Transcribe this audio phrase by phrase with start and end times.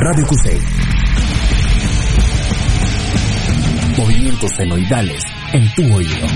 [0.00, 0.60] Radio QC.
[3.98, 6.26] Movimientos senoidales en tu oído.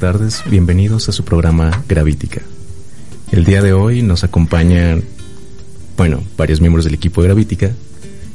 [0.00, 2.40] Tardes, bienvenidos a su programa Gravítica.
[3.32, 5.04] El día de hoy nos acompañan,
[5.98, 7.70] bueno, varios miembros del equipo de Gravítica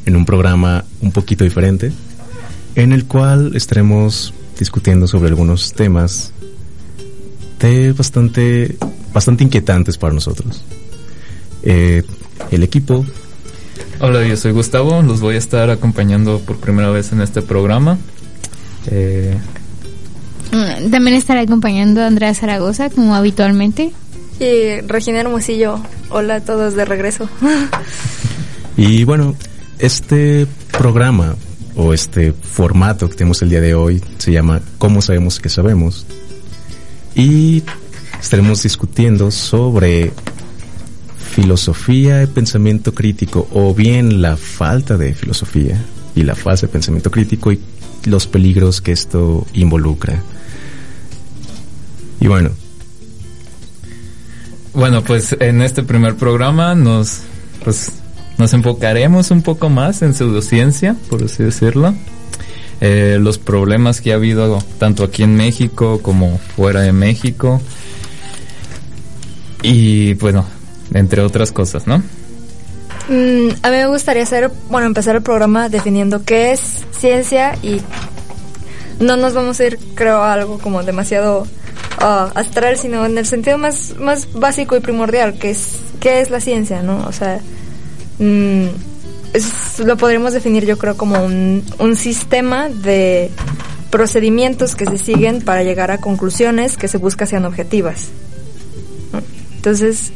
[0.05, 1.91] en un programa un poquito diferente,
[2.75, 6.33] en el cual estaremos discutiendo sobre algunos temas
[7.59, 8.77] de bastante,
[9.11, 10.63] bastante inquietantes para nosotros.
[11.63, 12.03] Eh,
[12.51, 13.07] el equipo.
[13.99, 17.97] Hola, yo soy Gustavo, los voy a estar acompañando por primera vez en este programa.
[18.85, 19.35] Eh,
[20.89, 23.91] también estará acompañando a Andrea Zaragoza, como habitualmente.
[24.39, 25.79] Y Regina Hermosillo.
[26.09, 27.29] Hola a todos de regreso.
[28.77, 29.35] y bueno,
[29.79, 31.35] este programa
[31.75, 36.05] o este formato que tenemos el día de hoy se llama ¿Cómo sabemos que sabemos?
[37.15, 37.63] Y
[38.21, 40.11] estaremos discutiendo sobre
[41.31, 45.81] filosofía y pensamiento crítico o bien la falta de filosofía
[46.15, 47.59] y la falta de pensamiento crítico y
[48.05, 50.21] los peligros que esto involucra.
[52.19, 52.51] Y bueno.
[54.73, 57.21] Bueno, pues en este primer programa nos,
[57.63, 57.91] pues,
[58.37, 61.93] nos enfocaremos un poco más en pseudociencia, por así decirlo.
[62.81, 67.61] Eh, los problemas que ha habido tanto aquí en México como fuera de México.
[69.61, 70.45] Y bueno,
[70.93, 71.99] entre otras cosas, ¿no?
[73.07, 77.81] Mm, a mí me gustaría hacer, bueno, empezar el programa definiendo qué es ciencia y
[78.99, 81.47] no nos vamos a ir, creo, a algo como demasiado
[81.99, 86.39] astral, sino en el sentido más, más básico y primordial, que es qué es la
[86.39, 87.05] ciencia, ¿no?
[87.07, 87.39] O sea,
[88.19, 88.65] mm,
[89.83, 93.31] lo podríamos definir yo creo como un, un sistema de
[93.89, 98.09] procedimientos que se siguen para llegar a conclusiones que se buscan sean objetivas.
[99.55, 100.11] Entonces,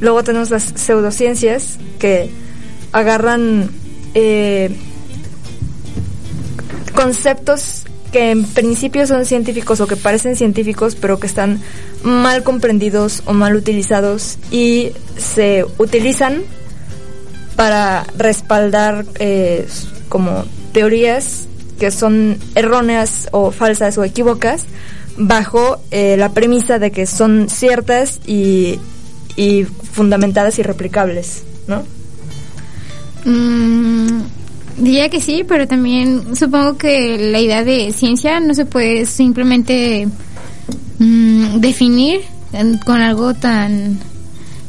[0.00, 2.30] luego tenemos las pseudociencias que
[2.92, 3.70] agarran
[4.14, 4.76] eh,
[6.94, 11.60] conceptos que en principio son científicos o que parecen científicos, pero que están
[12.02, 16.42] mal comprendidos o mal utilizados y se utilizan
[17.56, 19.66] para respaldar eh,
[20.08, 21.46] como teorías
[21.78, 24.66] que son erróneas o falsas o equívocas
[25.16, 28.78] bajo eh, la premisa de que son ciertas y,
[29.92, 31.82] fundamentadas y replicables, ¿no?
[33.24, 34.20] Mm,
[34.76, 40.08] Diría que sí, pero también supongo que la idea de ciencia no se puede simplemente
[40.98, 42.20] mm, definir
[42.84, 43.98] con algo tan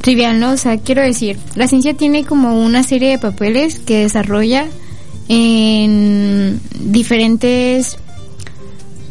[0.02, 0.52] trivial, ¿no?
[0.52, 4.66] O sea, quiero decir, la ciencia tiene como una serie de papeles que desarrolla
[5.30, 7.98] en diferentes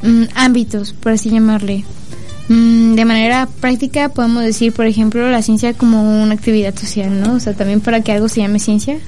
[0.02, 1.84] mm, ámbitos, por así llamarle.
[2.48, 7.34] Mm, de manera práctica podemos decir, por ejemplo, la ciencia como una actividad social, ¿no?
[7.34, 8.98] O sea, también para que algo se llame ciencia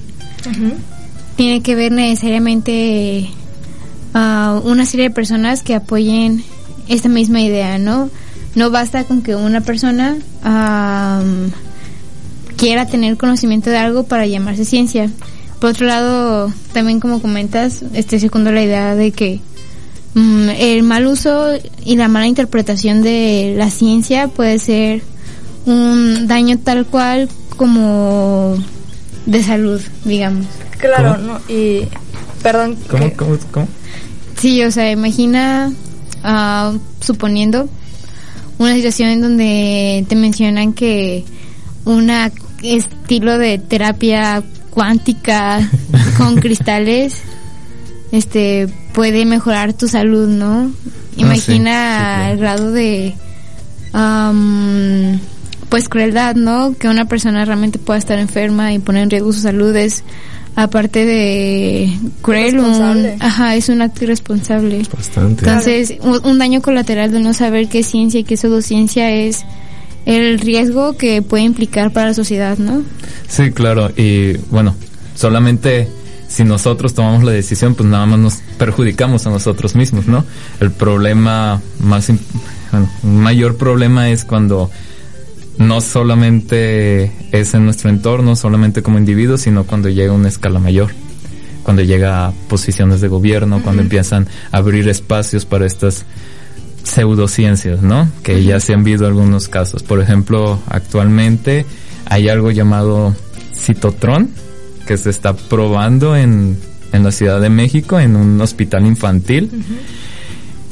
[1.35, 3.29] tiene que ver necesariamente
[4.13, 6.43] a una serie de personas que apoyen
[6.87, 8.09] esta misma idea, ¿no?
[8.55, 10.17] No basta con que una persona
[12.57, 15.09] quiera tener conocimiento de algo para llamarse ciencia.
[15.59, 19.39] Por otro lado, también como comentas, este segundo la idea de que
[20.13, 21.51] mm, el mal uso
[21.83, 25.01] y la mala interpretación de la ciencia puede ser
[25.65, 28.57] un daño tal cual como
[29.25, 30.45] de salud, digamos.
[30.83, 31.39] Claro, ¿no?
[31.47, 31.87] Y,
[32.41, 32.77] perdón.
[32.89, 33.67] ¿Cómo, cómo, cómo?
[34.37, 35.71] Sí, o sea, imagina,
[36.23, 37.69] uh, suponiendo
[38.57, 41.23] una situación en donde te mencionan que
[41.85, 42.09] un
[42.61, 45.69] estilo de terapia cuántica
[46.17, 47.21] con cristales
[48.11, 50.71] este puede mejorar tu salud, ¿no?
[50.85, 53.15] Ah, imagina el grado de
[53.93, 55.19] um,
[55.69, 56.75] pues crueldad, ¿no?
[56.77, 60.03] Que una persona realmente pueda estar enferma y poner en riesgo su salud es
[60.55, 61.91] aparte de
[62.21, 64.83] cruel, un, ajá, es un acto irresponsable.
[64.95, 65.45] Bastante.
[65.45, 69.45] Entonces, un, daño colateral de no saber qué es ciencia y qué pseudociencia es
[70.05, 72.83] el riesgo que puede implicar para la sociedad, ¿no?
[73.27, 74.75] Sí, claro, y bueno,
[75.15, 75.87] solamente
[76.27, 80.25] si nosotros tomamos la decisión, pues nada más nos perjudicamos a nosotros mismos, ¿no?
[80.59, 82.11] El problema más,
[82.71, 84.69] bueno, un mayor problema es cuando
[85.57, 90.59] no solamente es en nuestro entorno, solamente como individuos, sino cuando llega a una escala
[90.59, 90.91] mayor,
[91.63, 96.05] cuando llega a posiciones de gobierno, cuando empiezan a abrir espacios para estas
[96.83, 98.09] pseudociencias, ¿no?
[98.23, 99.83] Que ya se han visto algunos casos.
[99.83, 101.65] Por ejemplo, actualmente
[102.05, 103.15] hay algo llamado
[103.53, 104.29] citotron
[104.85, 106.57] que se está probando en,
[106.91, 109.49] en la Ciudad de México en un hospital infantil,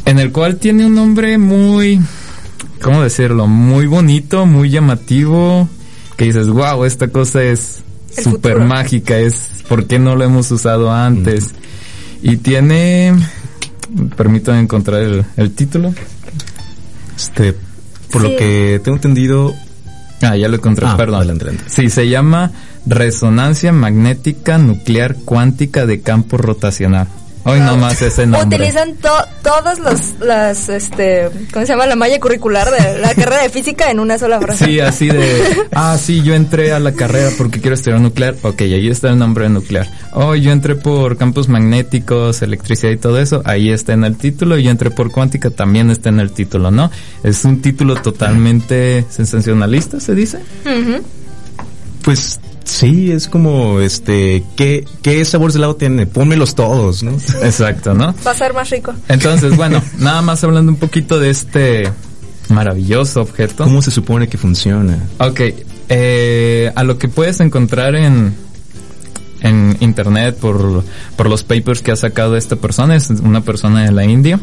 [0.05, 2.01] en el cual tiene un nombre muy,
[2.81, 3.47] ¿cómo decirlo?
[3.47, 5.67] Muy bonito, muy llamativo,
[6.17, 7.79] que dices, wow, esta cosa es
[8.21, 11.51] súper mágica, es, ¿por qué no lo hemos usado antes?
[12.21, 13.13] Y tiene,
[14.15, 15.93] permítanme encontrar el, el título.
[17.15, 17.53] Este,
[18.11, 18.27] por Sí.
[18.31, 19.53] lo que tengo entendido,
[20.23, 21.15] Ah, ya lo encontré, Ah, perdón.
[21.15, 21.63] adelante, adelante.
[21.67, 22.51] Sí, se llama
[22.85, 27.07] resonancia magnética nuclear cuántica de campo rotacional.
[27.43, 28.57] Hoy nomás ese nombre.
[28.57, 29.09] Utilizan to-
[29.41, 31.87] todos los, las, este, ¿cómo se llama?
[31.87, 34.65] La malla curricular de la carrera de física en una sola frase.
[34.65, 35.41] Sí, así de,
[35.73, 38.35] ah, sí, yo entré a la carrera porque quiero estudiar nuclear.
[38.43, 39.87] Ok, ahí está el nombre de nuclear.
[40.13, 43.41] Oh, yo entré por campos magnéticos, electricidad y todo eso.
[43.45, 44.57] Ahí está en el título.
[44.59, 46.91] Y yo entré por cuántica, también está en el título, ¿no?
[47.23, 50.39] Es un título totalmente sensacionalista, se dice.
[52.03, 56.05] Pues sí, es como, este, ¿qué, qué sabores de helado tiene?
[56.05, 57.11] Pónmelos todos, ¿no?
[57.43, 58.13] Exacto, ¿no?
[58.25, 58.93] Va a ser más rico.
[59.07, 61.91] Entonces, bueno, nada más hablando un poquito de este
[62.49, 63.63] maravilloso objeto.
[63.63, 64.97] ¿Cómo se supone que funciona?
[65.19, 65.41] Ok,
[65.89, 68.35] eh, a lo que puedes encontrar en,
[69.41, 70.83] en internet por,
[71.15, 74.39] por los papers que ha sacado esta persona, es una persona de la India,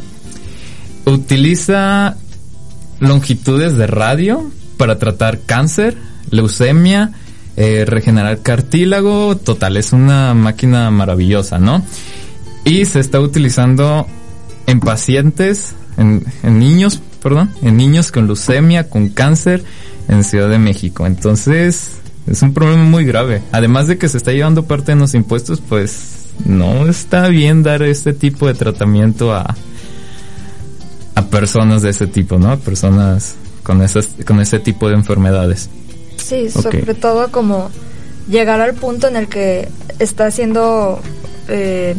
[1.05, 2.17] utiliza
[3.01, 5.97] longitudes de radio para tratar cáncer,
[6.31, 7.13] leucemia,
[7.61, 11.85] eh, regenerar cartílago, total, es una máquina maravillosa, ¿no?
[12.65, 14.07] Y se está utilizando
[14.69, 19.65] en pacientes, en, niños, perdón, en niños con leucemia, con cáncer
[20.07, 21.05] en Ciudad de México.
[21.05, 21.95] Entonces,
[22.29, 23.43] es un problema muy grave.
[23.51, 27.83] Además de que se está llevando parte de los impuestos, pues no está bien dar
[27.83, 29.57] este tipo de tratamiento a,
[31.17, 32.53] a personas de ese tipo, ¿no?
[32.53, 33.35] A personas
[33.65, 35.69] con esas, con ese tipo de enfermedades.
[36.29, 37.71] Sí, sobre todo como
[38.29, 39.67] llegar al punto en el que
[39.99, 41.01] está siendo,
[41.49, 41.97] eh,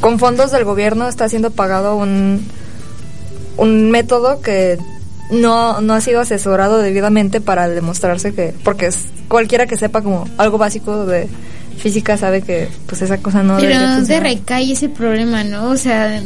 [0.00, 2.44] con fondos del gobierno, está siendo pagado un,
[3.56, 4.76] un método que
[5.30, 10.28] no, no ha sido asesorado debidamente para demostrarse que, porque es, cualquiera que sepa como
[10.36, 11.28] algo básico de
[11.74, 15.70] física sabe que pues esa cosa no Pero ¿dónde recae ese problema, no?
[15.70, 16.20] O sea,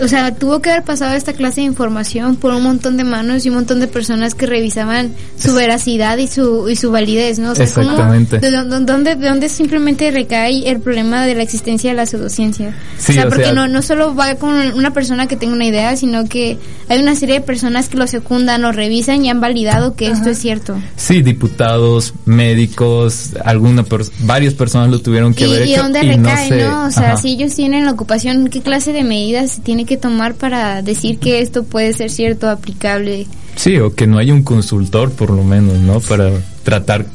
[0.00, 3.44] o sea, tuvo que haber pasado esta clase de información por un montón de manos
[3.44, 7.50] y un montón de personas que revisaban su veracidad y su y su validez, ¿no?
[7.50, 8.38] O sea, ¿cómo- Exactamente.
[8.38, 12.74] de, dó- dónde, de dónde simplemente recae el problema de la existencia de la pseudociencia?
[12.98, 15.54] Sí, o sea, o porque sea- no, no solo va con una persona que tenga
[15.54, 16.58] una idea, sino que
[16.88, 20.30] hay una serie de personas que lo secundan, lo revisan y han validado que esto
[20.30, 20.76] es cierto.
[20.96, 23.84] Sí, diputados, médicos, alguna
[24.20, 25.82] varias personas lo tuvieron que ¿Y, haber y hecho.
[25.82, 26.86] dónde y recae, no, sé- no?
[26.86, 27.16] O sea, ajá.
[27.18, 31.18] si ellos tienen la ocupación, ¿qué clase de medidas se tiene que tomar para decir
[31.18, 33.26] que esto puede ser cierto, aplicable?
[33.56, 36.00] Sí, o que no haya un consultor por lo menos, ¿no?
[36.00, 36.30] Para
[36.64, 37.06] tratar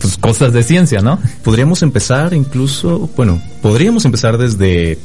[0.00, 1.18] pues cosas de ciencia, ¿no?
[1.42, 4.96] Podríamos empezar incluso, bueno, podríamos empezar desde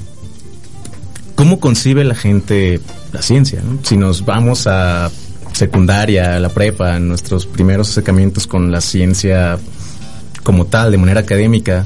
[1.36, 2.80] cómo concibe la gente
[3.12, 3.80] la ciencia, ¿no?
[3.84, 5.10] Si nos vamos a
[5.54, 9.58] secundaria, a la prepa, nuestros primeros acercamientos con la ciencia
[10.44, 11.86] como tal, de manera académica,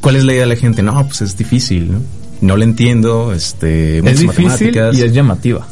[0.00, 0.82] ¿cuál es la idea de la gente?
[0.82, 2.00] No, pues es difícil, ¿no?
[2.40, 4.96] No le entiendo, este, Es difícil matemáticas.
[4.96, 5.66] y es llamativa.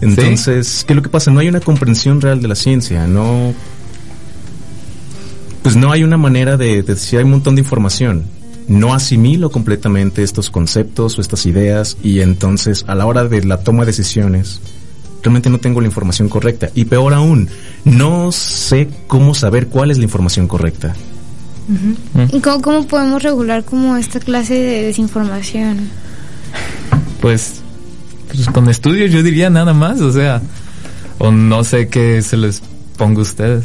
[0.00, 1.30] Entonces, ¿qué es lo que pasa?
[1.30, 3.54] No hay una comprensión real de la ciencia, no...
[5.62, 8.24] Pues no hay una manera de, de decir, hay un montón de información.
[8.66, 13.58] No asimilo completamente estos conceptos o estas ideas y entonces a la hora de la
[13.58, 14.60] toma de decisiones,
[15.22, 16.68] realmente no tengo la información correcta.
[16.74, 17.48] Y peor aún,
[17.84, 20.94] no sé cómo saber cuál es la información correcta.
[22.32, 25.88] ¿Y cómo, cómo podemos regular como esta clase de desinformación?
[27.20, 27.62] Pues,
[28.28, 30.42] pues con estudios yo diría nada más, o sea,
[31.18, 32.62] o no sé qué se les
[32.96, 33.64] ponga a ustedes.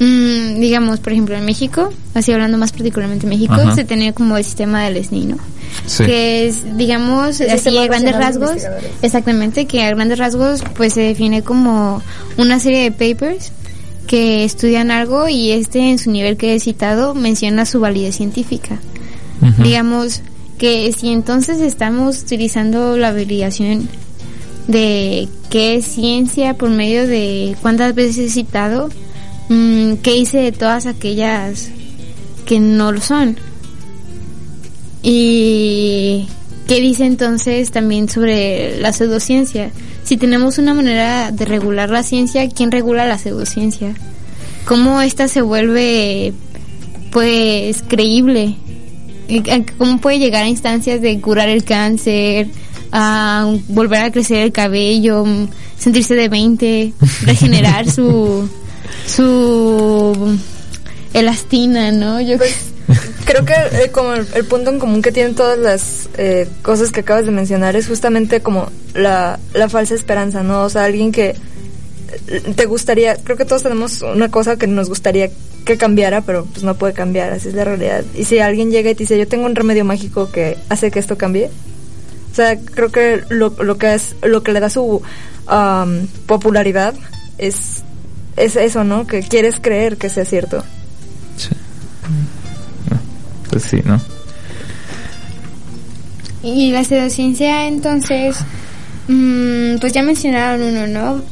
[0.00, 3.74] Mm, digamos, por ejemplo, en México, así hablando más particularmente en México, Ajá.
[3.74, 5.38] se tenía como el sistema del SNI, ¿no?
[5.86, 6.04] Sí.
[6.04, 8.62] que es, digamos, El así a grandes rasgos,
[9.02, 12.00] exactamente, que a grandes rasgos pues se define como
[12.36, 13.52] una serie de papers
[14.08, 18.80] que estudian algo y este en su nivel que he citado menciona su validez científica.
[19.62, 20.22] Digamos
[20.58, 23.88] que si entonces estamos utilizando la validación
[24.66, 28.88] de qué es ciencia por medio de cuántas veces he citado,
[29.48, 31.70] mm, qué hice de todas aquellas
[32.46, 33.36] que no lo son.
[35.02, 36.26] Y
[36.66, 39.70] qué dice entonces también sobre la pseudociencia.
[40.08, 43.94] Si tenemos una manera de regular la ciencia, ¿quién regula la pseudociencia?
[44.64, 46.32] cómo esta se vuelve
[47.10, 48.54] pues creíble.
[49.76, 52.48] ¿Cómo puede llegar a instancias de curar el cáncer,
[52.90, 55.26] a volver a crecer el cabello,
[55.78, 58.48] sentirse de 20, regenerar su
[59.06, 60.38] su
[61.12, 62.18] elastina, ¿no?
[62.22, 62.56] Yo pues,
[63.28, 67.00] creo que eh, como el, punto en común que tienen todas las eh, cosas que
[67.00, 70.62] acabas de mencionar es justamente como la, la falsa esperanza, ¿no?
[70.64, 71.34] O sea, alguien que
[72.28, 75.28] eh, te gustaría, creo que todos tenemos una cosa que nos gustaría
[75.66, 78.02] que cambiara, pero pues no puede cambiar, así es la realidad.
[78.14, 80.98] Y si alguien llega y te dice, yo tengo un remedio mágico que hace que
[80.98, 81.50] esto cambie,
[82.32, 85.02] o sea, creo que lo, lo que es, lo que le da su
[86.26, 86.94] popularidad
[87.36, 87.82] es,
[88.36, 89.06] es eso, ¿no?
[89.06, 90.64] Que quieres creer que sea cierto.
[93.60, 93.78] Sí.
[93.82, 94.00] Pues sí, ¿no?
[96.42, 98.36] Y la pseudociencia, entonces,
[99.08, 101.22] mm, pues ya mencionaron uno, ¿no?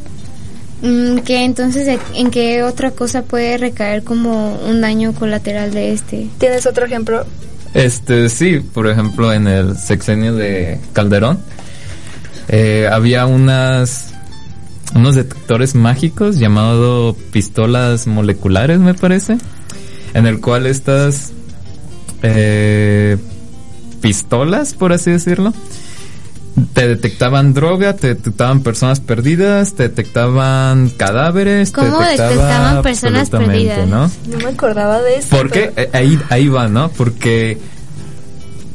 [0.83, 6.28] Mm, que entonces, ¿en qué otra cosa puede recaer como un daño colateral de este?
[6.38, 7.25] ¿Tienes otro ejemplo?
[7.73, 11.38] Este, sí, por ejemplo, en el sexenio de Calderón,
[12.49, 14.12] eh, había unas
[14.95, 19.37] unos detectores mágicos llamados pistolas moleculares, me parece,
[20.14, 21.33] en el cual estas
[22.35, 23.16] eh,
[24.00, 25.52] pistolas, por así decirlo,
[26.73, 33.87] te detectaban droga, te detectaban personas perdidas, te detectaban cadáveres, ¿Cómo te detectaban personas perdidas?
[33.87, 34.11] ¿no?
[34.28, 35.28] No me acordaba de eso.
[35.30, 36.88] Porque eh, ahí ahí va, ¿no?
[36.90, 37.59] Porque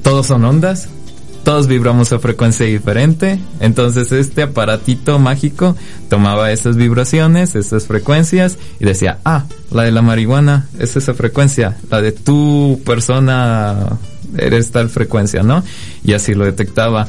[0.03, 0.89] todos son ondas,
[1.43, 5.75] todos vibramos a frecuencia diferente, entonces este aparatito mágico
[6.09, 11.77] tomaba esas vibraciones, esas frecuencias y decía, ah, la de la marihuana es esa frecuencia,
[11.89, 13.97] la de tu persona
[14.37, 15.63] eres tal frecuencia, ¿no?
[16.03, 17.07] Y así lo detectaba.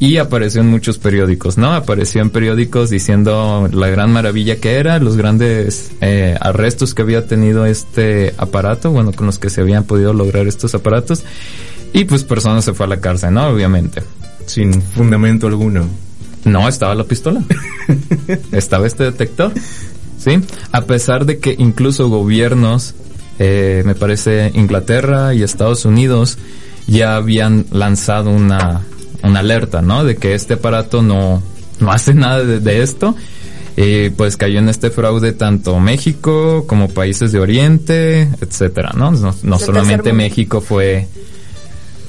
[0.00, 1.72] Y apareció en muchos periódicos, ¿no?
[1.72, 7.26] Apareció en periódicos diciendo la gran maravilla que era, los grandes eh, arrestos que había
[7.26, 11.22] tenido este aparato, bueno, con los que se habían podido lograr estos aparatos.
[11.94, 13.46] Y pues persona se fue a la cárcel, ¿no?
[13.46, 14.02] Obviamente.
[14.46, 15.86] Sin fundamento alguno.
[16.44, 17.40] No, estaba la pistola.
[18.52, 19.52] estaba este detector.
[20.18, 20.40] ¿Sí?
[20.72, 22.94] A pesar de que incluso gobiernos,
[23.38, 26.36] eh, me parece Inglaterra y Estados Unidos,
[26.88, 28.82] ya habían lanzado una,
[29.22, 30.02] una alerta, ¿no?
[30.02, 31.44] De que este aparato no,
[31.78, 33.14] no hace nada de, esto.
[33.76, 39.12] Y pues cayó en este fraude tanto México como países de Oriente, etcétera, ¿no?
[39.12, 41.06] No, no solamente México fue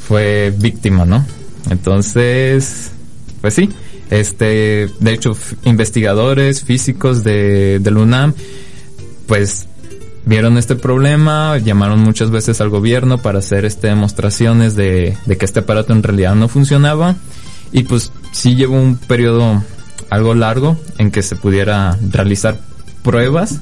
[0.08, 1.26] fue víctima, ¿no?
[1.70, 2.92] Entonces,
[3.42, 3.70] pues sí,
[4.10, 8.34] este, de hecho, investigadores físicos de, del UNAM,
[9.28, 9.68] pues
[10.26, 15.46] vieron este problema, llamaron muchas veces al gobierno para hacer este demostraciones de, de que
[15.46, 17.16] este aparato en realidad no funcionaba
[17.72, 19.64] y pues sí llevó un periodo
[20.10, 22.60] algo largo en que se pudiera realizar
[23.04, 23.60] pruebas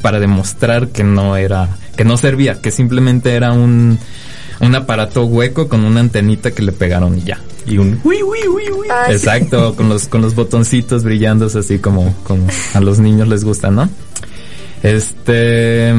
[0.00, 3.98] para demostrar que no era, que no servía, que simplemente era un,
[4.64, 7.40] un aparato hueco con una antenita que le pegaron y ya.
[7.66, 8.86] Y un uy, uy, uy, uy.
[9.08, 13.70] Exacto, con los con los botoncitos brillando así como como a los niños les gusta,
[13.70, 13.88] ¿no?
[14.82, 15.94] Este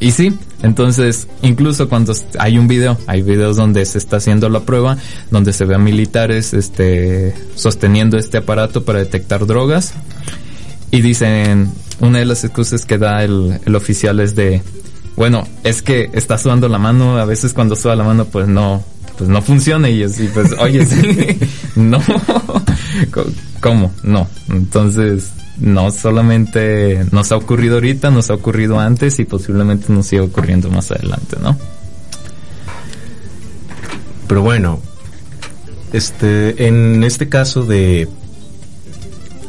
[0.00, 4.60] y sí, entonces, incluso cuando hay un video, hay videos donde se está haciendo la
[4.60, 4.96] prueba,
[5.30, 9.94] donde se ve a militares este, sosteniendo este aparato para detectar drogas.
[10.90, 11.70] Y dicen,
[12.00, 14.62] una de las excusas que da el, el oficial es de,
[15.16, 18.82] bueno, es que está sudando la mano, a veces cuando suda la mano pues no,
[19.18, 20.86] pues no funciona y así pues, oye,
[21.76, 22.00] no,
[23.60, 23.92] ¿cómo?
[24.02, 30.06] No, entonces no solamente nos ha ocurrido ahorita, nos ha ocurrido antes y posiblemente nos
[30.06, 31.56] siga ocurriendo más adelante, ¿no?
[34.26, 34.80] Pero bueno,
[35.92, 38.08] este, en este caso de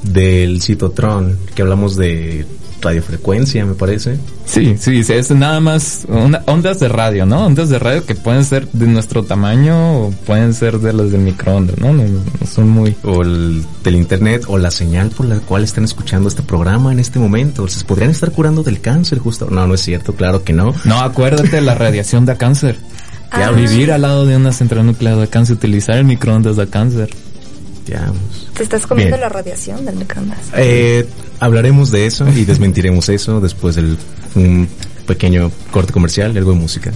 [0.04, 2.46] del citotron, que hablamos de
[2.84, 4.18] radiofrecuencia, me parece.
[4.46, 6.06] Sí, sí, es nada más
[6.46, 7.46] ondas de radio, ¿no?
[7.46, 11.22] Ondas de radio que pueden ser de nuestro tamaño o pueden ser de las del
[11.22, 11.94] microondas, ¿no?
[11.94, 12.04] No,
[12.46, 12.96] son muy...
[13.04, 17.00] O el, del internet o la señal por la cual están escuchando este programa en
[17.00, 17.68] este momento.
[17.68, 19.48] ¿Se podrían estar curando del cáncer justo?
[19.50, 20.74] No, no es cierto, claro que no.
[20.86, 22.78] No, acuérdate, la radiación da cáncer.
[23.36, 23.50] Ah.
[23.50, 27.10] Vivir al lado de una central nuclear da cáncer, utilizar el microondas da cáncer.
[27.86, 28.12] Ya,
[28.56, 30.40] ¿Te estás comiendo la radiación del microondas?
[30.56, 31.06] Eh,
[31.40, 33.98] hablaremos de eso y desmentiremos eso después del
[34.36, 34.68] un
[35.06, 36.92] pequeño corte comercial y algo de música.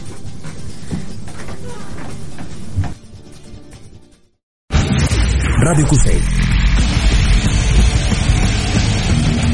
[4.69, 6.21] Radio Cusey.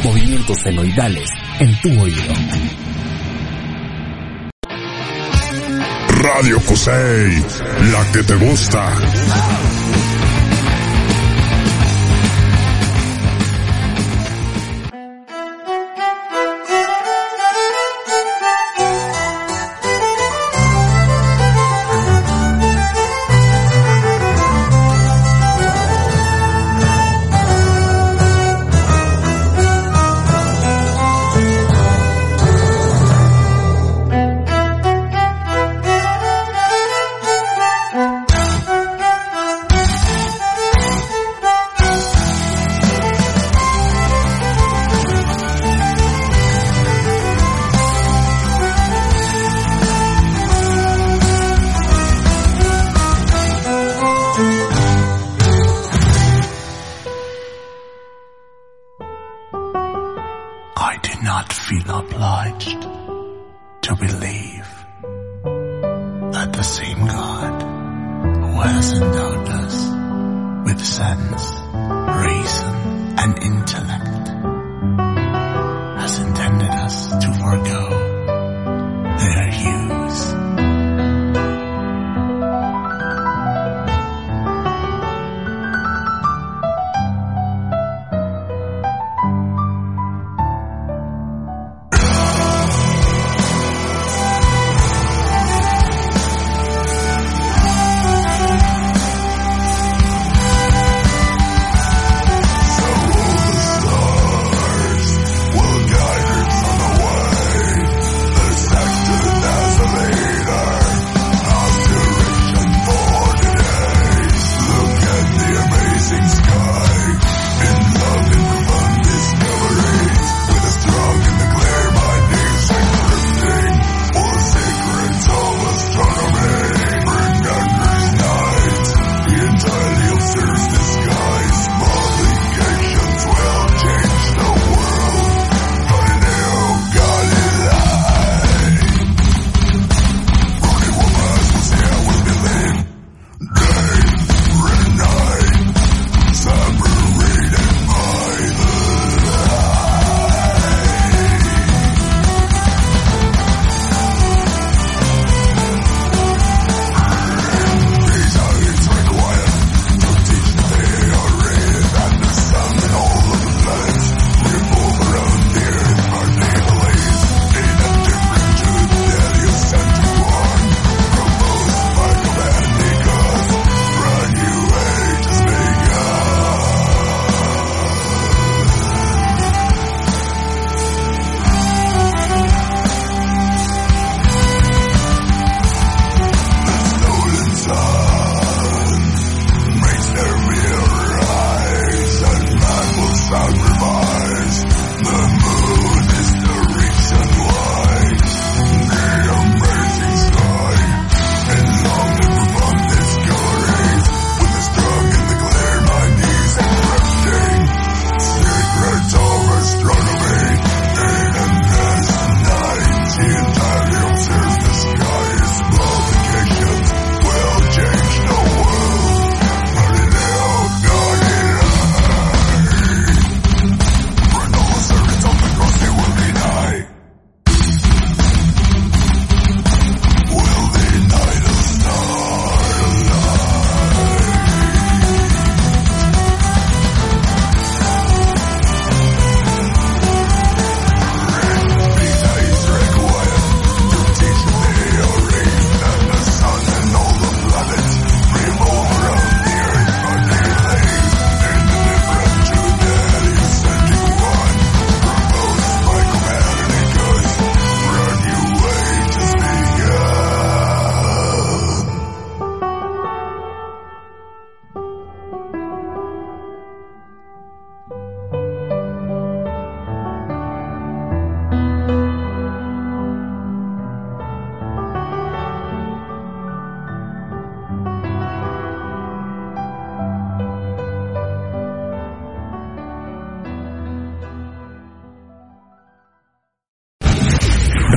[0.03, 2.33] Movimientos senoidales en tu oído.
[6.09, 7.43] Radio Cusey,
[7.91, 8.91] la que te gusta.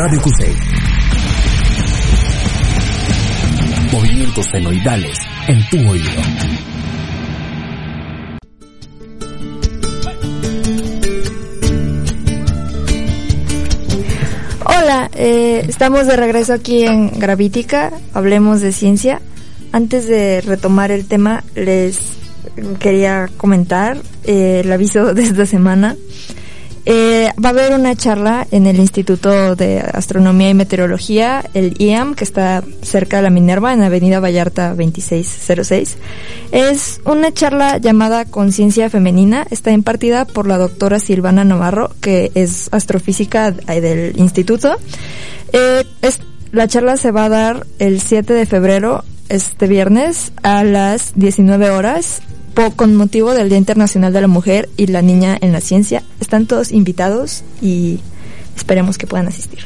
[0.07, 0.23] Radio.
[3.93, 6.11] Movimientos senoidales en tu oído.
[14.65, 19.21] Hola, eh, estamos de regreso aquí en Gravítica, hablemos de ciencia.
[19.73, 21.99] Antes de retomar el tema, les
[22.79, 25.97] quería comentar eh, el aviso de esta semana.
[26.89, 32.15] Eh, va a haber una charla en el Instituto de Astronomía y Meteorología, el IAM,
[32.15, 35.97] que está cerca de la Minerva, en Avenida Vallarta 2606.
[36.53, 39.45] Es una charla llamada Conciencia Femenina.
[39.51, 44.77] Está impartida por la doctora Silvana Navarro, que es astrofísica del instituto.
[45.53, 45.83] Eh,
[46.53, 51.71] la charla se va a dar el 7 de febrero, este viernes, a las 19
[51.71, 52.23] horas
[52.75, 56.03] con motivo del Día Internacional de la Mujer y la Niña en la Ciencia.
[56.21, 58.01] Están todos invitados y
[58.57, 59.61] esperemos que puedan asistir.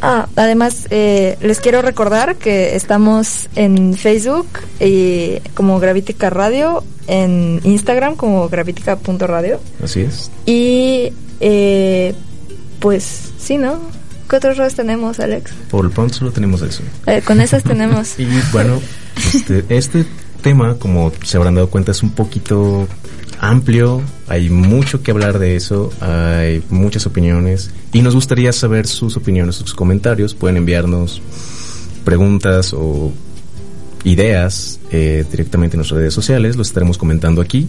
[0.00, 4.48] Ah, además, eh, les quiero recordar que estamos en Facebook
[4.80, 9.60] y como Gravítica Radio, en Instagram como gravítica.radio.
[9.82, 10.30] Así es.
[10.44, 12.14] Y eh,
[12.80, 13.78] pues sí, ¿no?
[14.32, 15.50] ¿Qué otros redes tenemos, Alex?
[15.70, 16.82] Por el pronto solo tenemos eso.
[17.06, 18.14] Eh, con esas tenemos.
[18.18, 18.80] Y bueno,
[19.34, 20.06] este, este
[20.40, 22.88] tema, como se habrán dado cuenta, es un poquito
[23.38, 29.18] amplio, hay mucho que hablar de eso, hay muchas opiniones y nos gustaría saber sus
[29.18, 30.32] opiniones, sus comentarios.
[30.32, 31.20] Pueden enviarnos
[32.02, 33.12] preguntas o
[34.04, 37.68] ideas eh, directamente en nuestras redes sociales, los estaremos comentando aquí.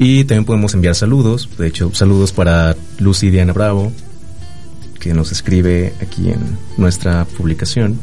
[0.00, 3.92] Y también podemos enviar saludos, de hecho, saludos para Lucy Diana Bravo,
[5.06, 7.98] que nos escribe aquí en nuestra publicación.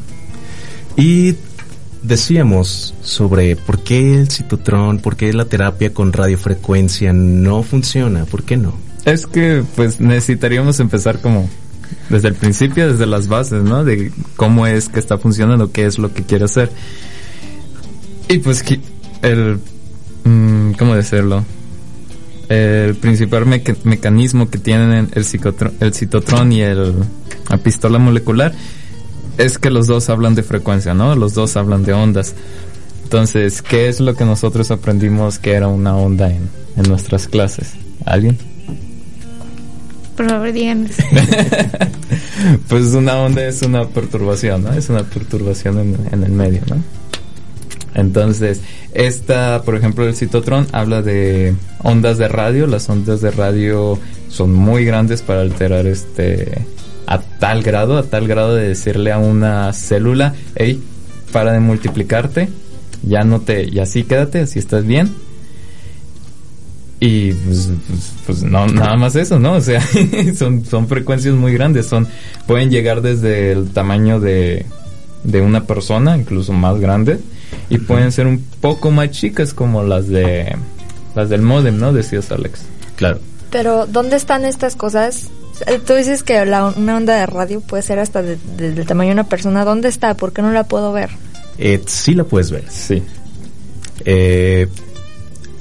[0.96, 1.36] Y
[2.02, 8.44] decíamos sobre por qué el citotrón, por qué la terapia con radiofrecuencia no funciona, ¿por
[8.44, 8.74] qué no?
[9.06, 11.50] Es que pues necesitaríamos empezar como
[12.10, 13.84] desde el principio, desde las bases, ¿no?
[13.84, 16.70] De cómo es que está funcionando, qué es lo que quiere hacer.
[18.30, 18.64] Y pues
[19.22, 19.60] el,
[20.24, 21.44] mm, ¿cómo decirlo?
[22.54, 25.26] El principal meca- mecanismo que tienen el,
[25.80, 26.94] el citotrón y el,
[27.50, 28.54] la pistola molecular
[29.38, 31.16] es que los dos hablan de frecuencia, ¿no?
[31.16, 32.36] Los dos hablan de ondas.
[33.04, 37.74] Entonces, ¿qué es lo que nosotros aprendimos que era una onda en, en nuestras clases?
[38.06, 38.38] ¿Alguien?
[40.16, 40.92] Por favor, díganos.
[42.68, 44.74] pues una onda es una perturbación, ¿no?
[44.74, 46.76] Es una perturbación en, en el medio, ¿no?
[47.96, 48.62] Entonces,
[48.94, 52.68] esta, por ejemplo, el citotrón habla de ondas de radio.
[52.68, 56.66] Las ondas de radio son muy grandes para alterar este
[57.06, 60.82] a tal grado, a tal grado de decirle a una célula, hey,
[61.32, 62.50] para de multiplicarte,
[63.04, 65.12] ya no te, y así quédate, así estás bien.
[67.00, 69.54] Y pues, pues, pues no, nada más eso, ¿no?
[69.54, 69.82] O sea,
[70.38, 72.08] son, son frecuencias muy grandes, son,
[72.48, 74.66] pueden llegar desde el tamaño de,
[75.26, 77.20] de una persona, incluso más grande,
[77.70, 80.56] y pueden ser un poco más chicas como las de,
[81.16, 81.94] las del modem, ¿no?
[81.94, 82.62] Decías Alex.
[82.96, 83.20] Claro.
[83.50, 85.30] Pero, ¿dónde están estas cosas?
[85.68, 88.86] Eh, Tú dices que la, una onda de radio puede ser hasta de- de- del
[88.88, 89.64] tamaño de una persona.
[89.66, 90.16] ¿Dónde está?
[90.16, 91.10] ¿Por qué no la puedo ver?
[91.60, 92.66] Eh, sí la puedes ver.
[92.70, 93.04] Sí.
[94.06, 94.68] Eh,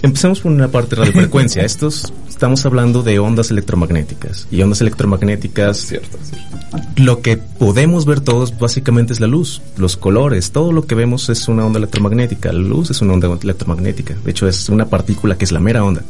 [0.03, 1.63] empecemos por una parte de radiofrecuencia.
[1.67, 4.49] Estos estamos hablando de ondas electromagnéticas.
[4.51, 6.89] Y ondas electromagnéticas, Cierto, cierto.
[6.97, 10.51] lo que podemos ver todos básicamente es la luz, los colores.
[10.51, 12.53] Todo lo que vemos es una onda electromagnética.
[12.53, 14.17] La luz es una onda electromagnética.
[14.25, 16.03] De hecho, es una partícula que es la mera onda.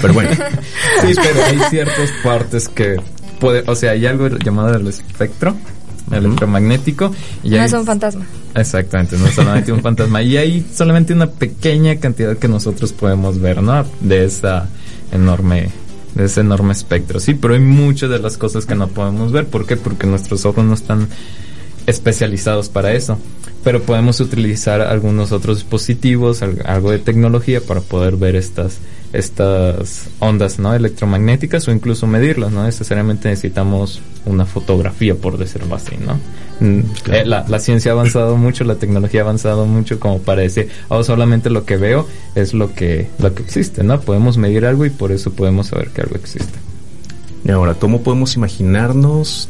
[0.00, 0.30] Pero bueno,
[1.00, 2.94] Sí, pero hay ciertas partes que
[3.40, 5.56] puede, o sea, hay algo llamado el espectro
[6.12, 8.24] electromagnético y No es un fantasma.
[8.54, 10.22] Exactamente, no es solamente un fantasma.
[10.22, 13.84] Y hay solamente una pequeña cantidad que nosotros podemos ver, ¿no?
[14.00, 14.68] De esa
[15.12, 15.70] enorme,
[16.14, 17.20] de ese enorme espectro.
[17.20, 19.46] Sí, pero hay muchas de las cosas que no podemos ver.
[19.46, 19.76] ¿Por qué?
[19.76, 21.08] Porque nuestros ojos no están
[21.86, 23.18] especializados para eso.
[23.62, 28.78] Pero podemos utilizar algunos otros dispositivos, al- algo de tecnología para poder ver estas
[29.12, 35.96] estas ondas no electromagnéticas o incluso medirlas no necesariamente necesitamos una fotografía por decirlo así
[36.04, 36.18] no
[36.60, 37.20] Mm, Claro.
[37.22, 40.68] eh, la, la ciencia ha avanzado mucho la tecnología ha avanzado mucho como para decir
[40.88, 44.84] oh solamente lo que veo es lo que lo que existe no podemos medir algo
[44.86, 46.52] y por eso podemos saber que algo existe.
[47.46, 49.48] Y ahora, ¿cómo podemos imaginarnos,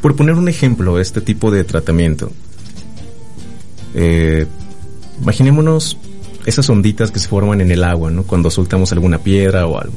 [0.00, 2.32] por poner un ejemplo, este tipo de tratamiento?
[3.94, 4.46] Eh,
[5.20, 5.96] imaginémonos
[6.46, 8.24] esas onditas que se forman en el agua, ¿no?
[8.24, 9.94] Cuando soltamos alguna piedra o algo.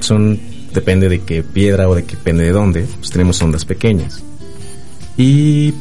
[0.00, 0.38] Son,
[0.72, 4.22] depende de qué piedra o de qué depende de dónde, pues tenemos ondas pequeñas.
[5.16, 5.72] Y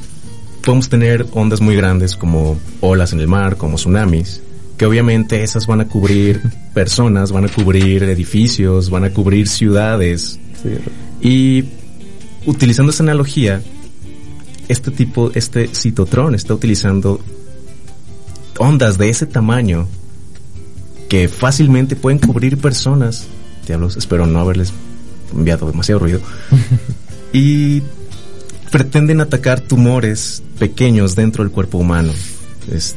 [0.63, 4.41] podemos tener ondas muy grandes como olas en el mar, como tsunamis,
[4.77, 6.41] que obviamente esas van a cubrir
[6.73, 10.39] personas, van a cubrir edificios, van a cubrir ciudades.
[11.21, 11.65] Y
[12.45, 13.62] utilizando esa analogía,
[14.67, 17.19] este tipo, este citotrón está utilizando
[18.58, 19.88] ondas de ese tamaño
[21.10, 23.26] que fácilmente pueden cubrir personas.
[23.67, 24.73] Diablos, espero no haberles
[25.36, 26.19] enviado demasiado ruido.
[27.34, 27.82] y
[28.71, 32.12] pretenden atacar tumores pequeños dentro del cuerpo humano.
[32.71, 32.95] Es-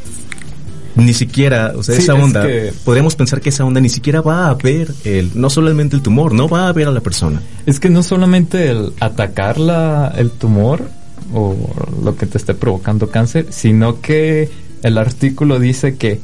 [0.95, 3.91] ni siquiera, o sea, Sí, esa es onda, que- podríamos pensar que esa onda ni
[3.91, 7.01] siquiera va a ver el, no solamente el tumor, no va a ver a la
[7.03, 7.43] persona.
[7.67, 10.89] Es que no solamente el atacar la, el tumor
[11.35, 11.55] o
[12.03, 14.51] lo que te esté provocando cáncer, sino que
[14.83, 16.21] el artículo dice que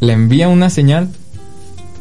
[0.00, 1.08] le envía una señal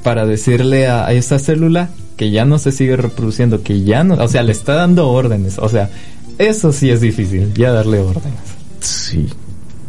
[0.03, 4.15] para decirle a, a esa célula que ya no se sigue reproduciendo, que ya no,
[4.15, 5.89] o sea, le está dando órdenes, o sea,
[6.37, 8.39] eso sí es difícil, ya darle órdenes.
[8.79, 9.27] Sí.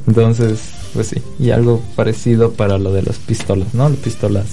[0.07, 0.61] Entonces,
[0.95, 3.89] pues sí, y algo parecido para lo de las pistolas, ¿no?
[3.89, 4.47] Las pistolas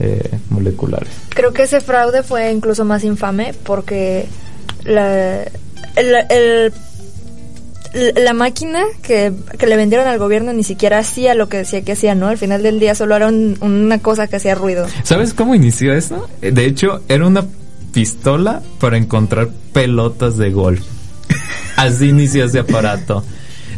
[0.00, 1.10] eh, moleculares.
[1.28, 4.26] Creo que ese fraude fue incluso más infame porque
[4.84, 5.44] la,
[5.96, 6.72] el, el-
[8.24, 11.92] la máquina que, que le vendieron al gobierno ni siquiera hacía lo que decía que
[11.92, 12.28] hacía, ¿no?
[12.28, 14.86] Al final del día solo era un- una cosa que hacía ruido.
[15.02, 16.26] ¿Sabes cómo inició eso?
[16.40, 17.44] Eh, De hecho, era una
[17.92, 20.80] pistola para encontrar pelotas de golf.
[21.76, 23.22] Así inició ese aparato.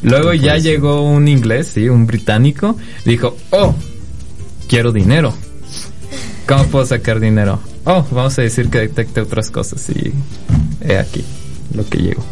[0.03, 3.75] Luego ya llegó un inglés, sí, un británico, dijo, oh,
[4.69, 5.35] quiero dinero.
[6.47, 7.59] ¿Cómo puedo sacar dinero?
[7.85, 10.13] Oh, vamos a decir que detecte otras cosas y
[10.87, 11.25] he aquí
[11.75, 12.23] lo que llegó.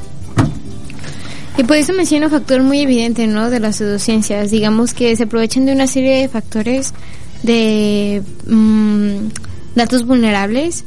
[1.59, 3.51] Y por eso menciona un factor muy evidente, ¿no?
[3.51, 4.51] De las pseudociencias.
[4.51, 6.95] Digamos que se aprovechan de una serie de factores
[7.43, 9.29] de mm,
[9.75, 10.85] datos vulnerables,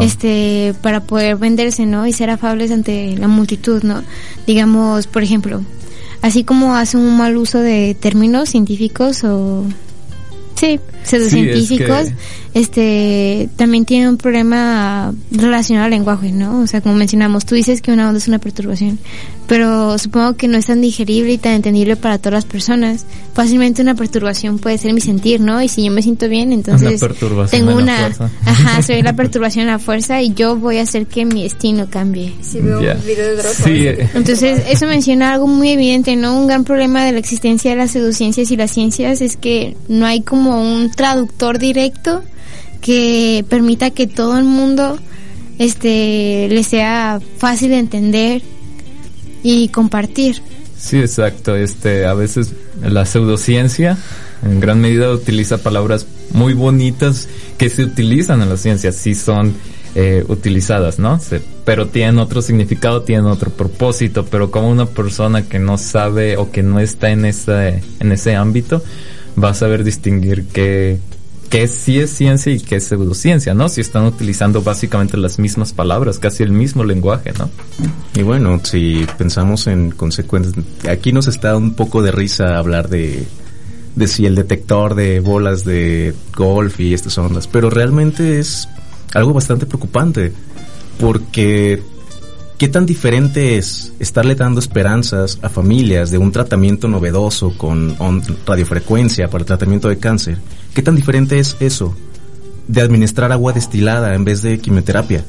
[0.00, 2.06] este, para poder venderse, ¿no?
[2.06, 4.02] Y ser afables ante la multitud, ¿no?
[4.46, 5.62] Digamos, por ejemplo,
[6.22, 9.64] así como hace un mal uso de términos científicos o
[10.60, 12.14] sí, pseudocientíficos, Sí,
[12.52, 16.60] este, también tiene un problema relacionado al lenguaje, ¿no?
[16.60, 18.98] O sea, como mencionamos, tú dices que una onda es una perturbación,
[19.50, 23.04] pero supongo que no es tan digerible y tan entendible para todas las personas.
[23.34, 25.60] Fácilmente una perturbación puede ser mi sentir, ¿no?
[25.60, 28.30] Y si yo me siento bien, entonces Una perturbación tengo una, fuerza.
[28.46, 31.88] ajá, soy la perturbación a la fuerza y yo voy a hacer que mi destino
[31.90, 32.32] cambie.
[32.42, 32.94] Si veo Ya.
[32.94, 33.56] un video de drogas.
[33.56, 36.38] Sí, Entonces, eso menciona algo muy evidente, ¿no?
[36.38, 40.06] Un gran problema de la existencia de las pseudociencias y las ciencias es que no
[40.06, 42.22] hay como un traductor directo
[42.80, 44.96] que permita que todo el mundo
[45.58, 48.42] este le sea fácil de entender
[49.42, 50.42] y compartir.
[50.78, 51.56] Sí, exacto.
[51.56, 53.98] Este, a veces la pseudociencia
[54.42, 59.54] en gran medida utiliza palabras muy bonitas que se utilizan en la ciencia, sí son
[59.94, 61.20] eh, utilizadas, ¿no?
[61.64, 66.50] Pero tienen otro significado, tienen otro propósito, pero como una persona que no sabe o
[66.50, 68.82] que no está en ese, en ese ámbito,
[69.42, 70.98] va a saber distinguir qué,
[71.50, 73.68] qué sí es ciencia y qué es pseudociencia, ¿no?
[73.68, 77.50] Si están utilizando básicamente las mismas palabras, casi el mismo lenguaje, ¿no?
[78.14, 83.24] Y bueno, si pensamos en consecuencias, aquí nos está un poco de risa hablar de,
[83.96, 88.68] de si el detector de bolas de golf y estas ondas, pero realmente es
[89.12, 90.32] algo bastante preocupante,
[91.00, 91.82] porque
[92.58, 98.22] ¿qué tan diferente es estarle dando esperanzas a familias de un tratamiento novedoso con on-
[98.46, 100.38] radiofrecuencia para el tratamiento de cáncer?
[100.74, 101.94] ¿Qué tan diferente es eso
[102.68, 105.24] de administrar agua destilada en vez de quimioterapia?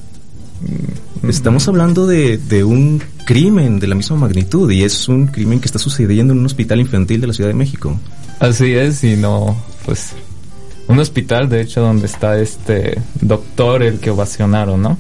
[1.28, 5.66] Estamos hablando de, de un crimen de la misma magnitud y es un crimen que
[5.66, 8.00] está sucediendo en un hospital infantil de la Ciudad de México.
[8.40, 10.14] Así es, y no, pues,
[10.88, 14.98] un hospital, de hecho, donde está este doctor, el que ovacionaron, ¿no?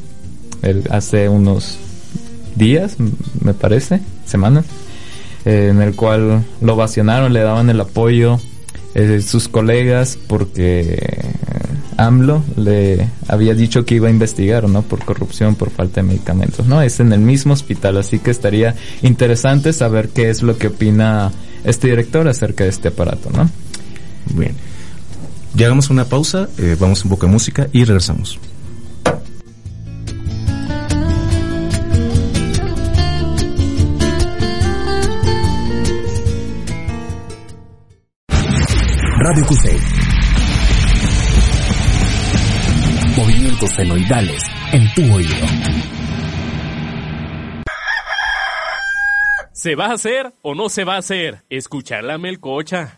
[0.61, 1.77] El, hace unos
[2.55, 2.97] días,
[3.43, 4.65] me parece, semanas,
[5.45, 8.39] eh, en el cual lo ovacionaron, le daban el apoyo
[8.93, 11.31] eh, sus colegas porque
[11.97, 14.81] AMLO le había dicho que iba a investigar, ¿no?
[14.81, 16.81] Por corrupción, por falta de medicamentos, ¿no?
[16.81, 21.31] Es en el mismo hospital, así que estaría interesante saber qué es lo que opina
[21.63, 23.49] este director acerca de este aparato, ¿no?
[24.33, 24.55] Bien.
[25.53, 28.39] Ya hagamos una pausa, eh, vamos un poco de música y regresamos.
[39.33, 39.79] Radio QC.
[43.15, 45.35] Movimientos senoidales en tu oído.
[49.53, 51.43] ¿Se va a hacer o no se va a hacer?
[51.49, 52.97] Escuchar la melcocha.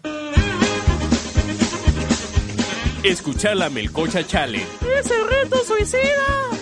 [3.04, 4.66] Escuchar la melcocha challenge.
[5.00, 6.02] ¡Ese reto suicida!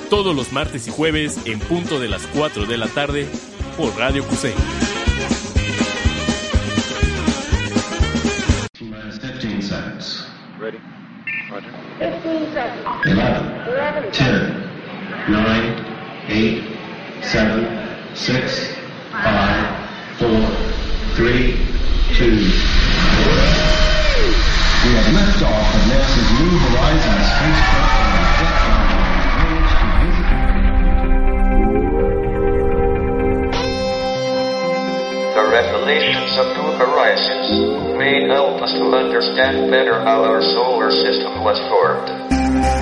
[0.10, 3.26] Todos los martes y jueves en punto de las 4 de la tarde
[3.78, 4.54] por Radio QC.
[12.02, 13.06] 15 seconds.
[13.06, 15.86] 11, 10, 9,
[16.30, 16.64] 8,
[17.22, 18.76] 7, 6,
[19.12, 20.30] 5, 4,
[21.14, 21.58] 3,
[22.16, 22.26] 2.
[22.26, 22.42] 1.
[24.82, 28.11] We have liftoff of NASA's New Horizons spacecraft.
[35.52, 41.60] Revelations of New Horizons may help us to understand better how our solar system was
[41.68, 42.81] formed.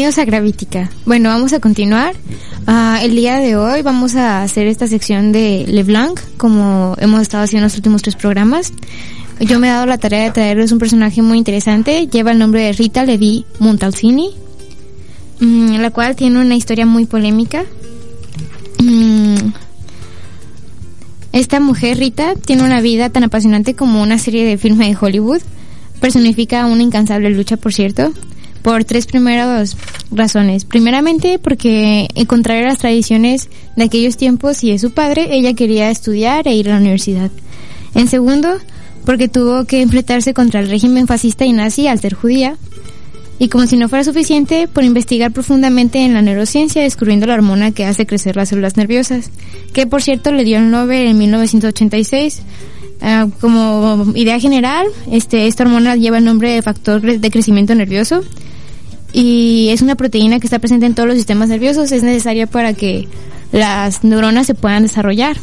[0.00, 0.90] Bienvenidos a Gravítica.
[1.04, 2.14] Bueno, vamos a continuar.
[2.66, 7.44] Ah, el día de hoy vamos a hacer esta sección de LeBlanc, como hemos estado
[7.44, 8.72] haciendo en los últimos tres programas.
[9.40, 12.06] Yo me he dado la tarea de traerles un personaje muy interesante.
[12.06, 14.30] Lleva el nombre de Rita Levi Montalcini,
[15.40, 17.66] mm, la cual tiene una historia muy polémica.
[18.82, 19.52] Mm,
[21.32, 25.42] esta mujer, Rita, tiene una vida tan apasionante como una serie de filmes de Hollywood.
[26.00, 28.14] Personifica una incansable lucha, por cierto,
[28.62, 29.76] por tres primeras
[30.10, 30.64] razones.
[30.64, 35.54] Primeramente, porque en contrario a las tradiciones de aquellos tiempos y de su padre, ella
[35.54, 37.30] quería estudiar e ir a la universidad.
[37.94, 38.48] En segundo,
[39.04, 42.56] porque tuvo que enfrentarse contra el régimen fascista y nazi al ser judía.
[43.38, 47.70] Y como si no fuera suficiente, por investigar profundamente en la neurociencia, descubriendo la hormona
[47.70, 49.30] que hace crecer las células nerviosas,
[49.72, 52.42] que por cierto le dio el Nobel en 1986.
[53.00, 58.22] Ah, como idea general, este, esta hormona lleva el nombre de factor de crecimiento nervioso
[59.12, 62.74] y es una proteína que está presente en todos los sistemas nerviosos, es necesaria para
[62.74, 63.08] que
[63.52, 65.36] las neuronas se puedan desarrollar.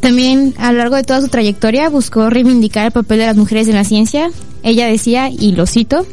[0.00, 3.68] También a lo largo de toda su trayectoria buscó reivindicar el papel de las mujeres
[3.68, 4.30] en la ciencia.
[4.64, 6.06] Ella decía, y lo cito,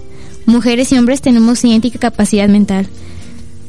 [0.45, 2.87] mujeres y hombres tenemos idéntica capacidad mental.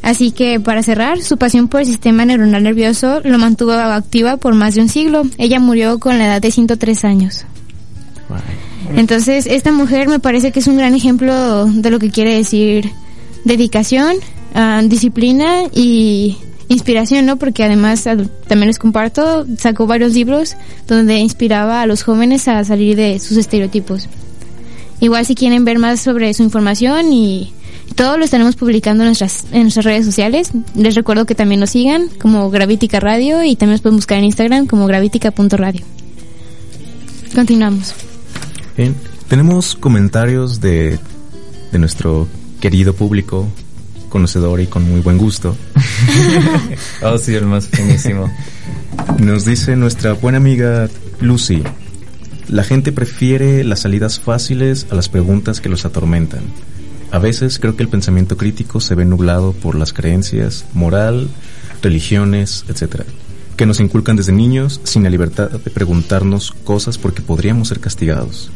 [0.03, 4.55] Así que para cerrar, su pasión por el sistema neuronal nervioso lo mantuvo activa por
[4.55, 5.23] más de un siglo.
[5.39, 7.45] Ella murió con la edad de 103 años.
[8.97, 12.91] Entonces, esta mujer me parece que es un gran ejemplo de lo que quiere decir
[13.45, 14.17] dedicación,
[14.55, 16.37] ah, disciplina y
[16.69, 17.37] inspiración, ¿no?
[17.37, 22.97] Porque además también les comparto, sacó varios libros donde inspiraba a los jóvenes a salir
[22.97, 24.09] de sus estereotipos.
[25.01, 27.53] Igual si quieren ver más sobre su información y
[27.97, 30.53] todo lo estaremos publicando en nuestras, en nuestras redes sociales.
[30.75, 34.25] Les recuerdo que también nos sigan como Gravitica Radio y también nos pueden buscar en
[34.25, 35.83] Instagram como gravitica.radio.
[37.35, 38.10] Continuamos.
[38.77, 38.95] Bien,
[39.29, 40.99] tenemos comentarios de,
[41.73, 42.29] de nuestro
[42.61, 43.49] querido público,
[44.09, 45.57] conocedor y con muy buen gusto.
[47.03, 48.31] oh, sí, el más finísimo.
[49.19, 50.89] Nos dice nuestra buena amiga
[51.21, 51.63] Lucy,
[52.49, 56.43] la gente prefiere las salidas fáciles a las preguntas que los atormentan.
[57.13, 61.29] A veces creo que el pensamiento crítico se ve nublado por las creencias, moral,
[61.83, 63.03] religiones, etc.,
[63.61, 68.51] que nos inculcan desde niños sin la libertad de preguntarnos cosas porque podríamos ser castigados.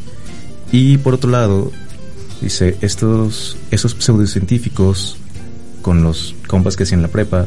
[0.71, 1.71] Y por otro lado,
[2.41, 5.17] dice, estos, esos pseudocientíficos
[5.83, 7.45] con los compas que hacían la prepa,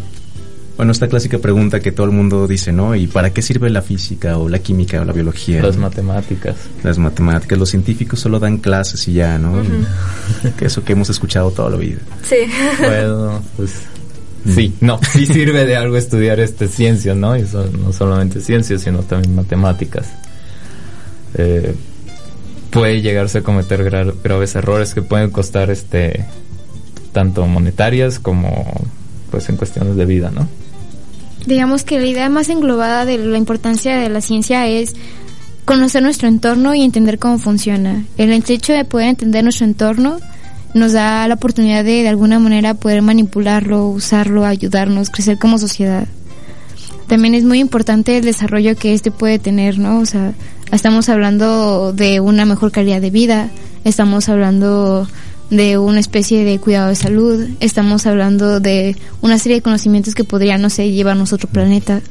[0.77, 2.95] bueno, esta clásica pregunta que todo el mundo dice, ¿no?
[2.95, 5.61] ¿Y para qué sirve la física o la química o la biología?
[5.61, 6.55] Las matemáticas.
[6.85, 7.59] Las matemáticas.
[7.59, 9.61] Los científicos solo dan clases y ya, ¿no?
[10.57, 11.99] que eso que hemos escuchado toda la vida.
[12.23, 12.37] Sí.
[12.79, 13.73] Bueno, pues
[14.55, 17.37] sí, no, sí sirve de algo estudiar este ciencia, ¿no?
[17.37, 20.09] Y no solamente ciencia, sino también matemáticas.
[21.35, 21.75] Eh,
[22.71, 23.85] puede llegarse a cometer
[24.23, 26.25] graves errores que pueden costar este
[27.13, 28.73] tanto monetarias como
[29.31, 30.49] pues en cuestiones de vida, ¿no?
[31.47, 34.95] Digamos que la idea más englobada de la importancia de la ciencia es
[35.65, 38.05] conocer nuestro entorno y entender cómo funciona.
[38.17, 40.19] El hecho de poder entender nuestro entorno
[40.75, 46.07] nos da la oportunidad de de alguna manera poder manipularlo, usarlo, ayudarnos, crecer como sociedad.
[47.07, 50.01] También es muy importante el desarrollo que este puede tener, ¿no?
[50.01, 50.35] O sea,
[50.73, 53.51] estamos hablando de una mejor calidad de vida,
[53.85, 55.09] estamos hablando
[55.51, 60.25] de una especie de cuidado de salud, estamos hablando de una serie de conocimientos que
[60.25, 62.03] podrían, no sé, llevarnos a otro planeta.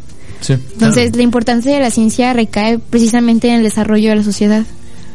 [0.41, 4.64] Sí, Entonces, la importancia de la ciencia recae precisamente en el desarrollo de la sociedad.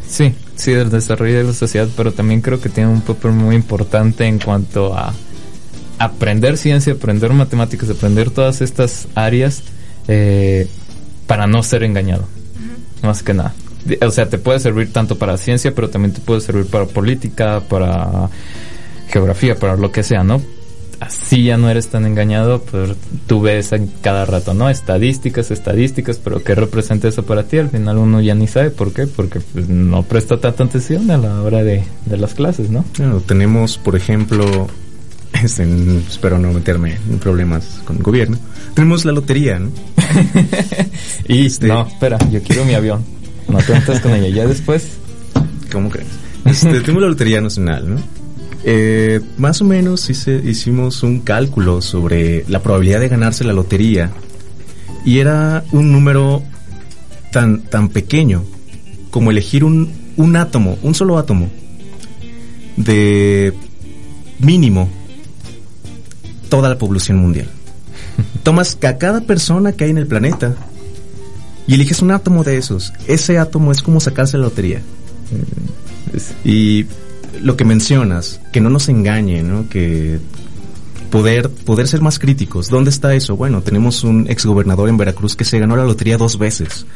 [0.09, 3.57] Sí, sí, del desarrollo de la sociedad, pero también creo que tiene un papel muy
[3.57, 5.13] importante en cuanto a
[5.99, 9.63] aprender ciencia, aprender matemáticas, aprender todas estas áreas
[10.09, 10.69] eh,
[11.27, 12.25] para no ser engañado,
[13.03, 13.55] más que nada.
[14.07, 17.61] O sea, te puede servir tanto para ciencia, pero también te puede servir para política,
[17.69, 18.29] para
[19.09, 20.41] geografía, para lo que sea, ¿no?
[21.03, 22.95] Así ya no eres tan engañado, pero
[23.27, 24.71] tú ves en cada rato, ¿no?
[24.71, 27.59] Estadísticas, estadísticas, pero ¿qué representa eso para ti?
[27.59, 31.19] Al final uno ya ni sabe por qué, porque pues, no presta tanta atención a
[31.19, 32.85] la hora de, de las clases, ¿no?
[32.93, 34.69] Claro, tenemos, por ejemplo,
[35.43, 35.67] este,
[36.09, 38.39] espero no meterme en problemas con el gobierno,
[38.75, 39.71] tenemos la lotería, ¿no?
[41.27, 43.05] y este, no, espera, yo quiero mi avión.
[43.49, 44.29] No te con ella.
[44.29, 44.87] Ya después.
[45.71, 46.09] ¿Cómo crees?
[46.45, 48.22] Este, tenemos la Lotería Nacional, ¿no?
[48.65, 54.13] Eh, más o menos hice, hicimos un cálculo sobre la probabilidad de ganarse la lotería
[55.05, 56.45] y era un número
[57.33, 58.45] tan, tan pequeño
[59.11, 61.51] como elegir un, un átomo, un solo átomo
[62.77, 63.53] de
[64.39, 64.89] mínimo
[66.49, 67.49] toda la población mundial.
[68.43, 70.55] Tomas a cada persona que hay en el planeta
[71.67, 72.93] y eliges un átomo de esos.
[73.07, 74.83] Ese átomo es como sacarse la lotería.
[76.45, 76.87] Y
[77.41, 79.69] lo que mencionas, que no nos engañe, ¿no?
[79.69, 80.19] Que
[81.11, 82.69] poder, poder ser más críticos.
[82.69, 83.37] ¿Dónde está eso?
[83.37, 86.87] Bueno, tenemos un exgobernador en Veracruz que se ganó la lotería dos veces.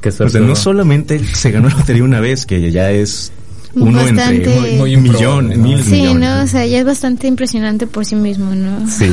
[0.00, 0.56] Qué O sea, no ¿no?
[0.56, 3.32] solamente se ganó la lotería una vez, que ya es
[3.74, 5.56] uno Bastante- entre Muy- muy un millón, ¿no?
[5.56, 6.28] mil Sí, millones.
[6.28, 8.88] no, o sea, ya es bastante impresionante por sí mismo, ¿no?
[8.88, 9.10] Sí.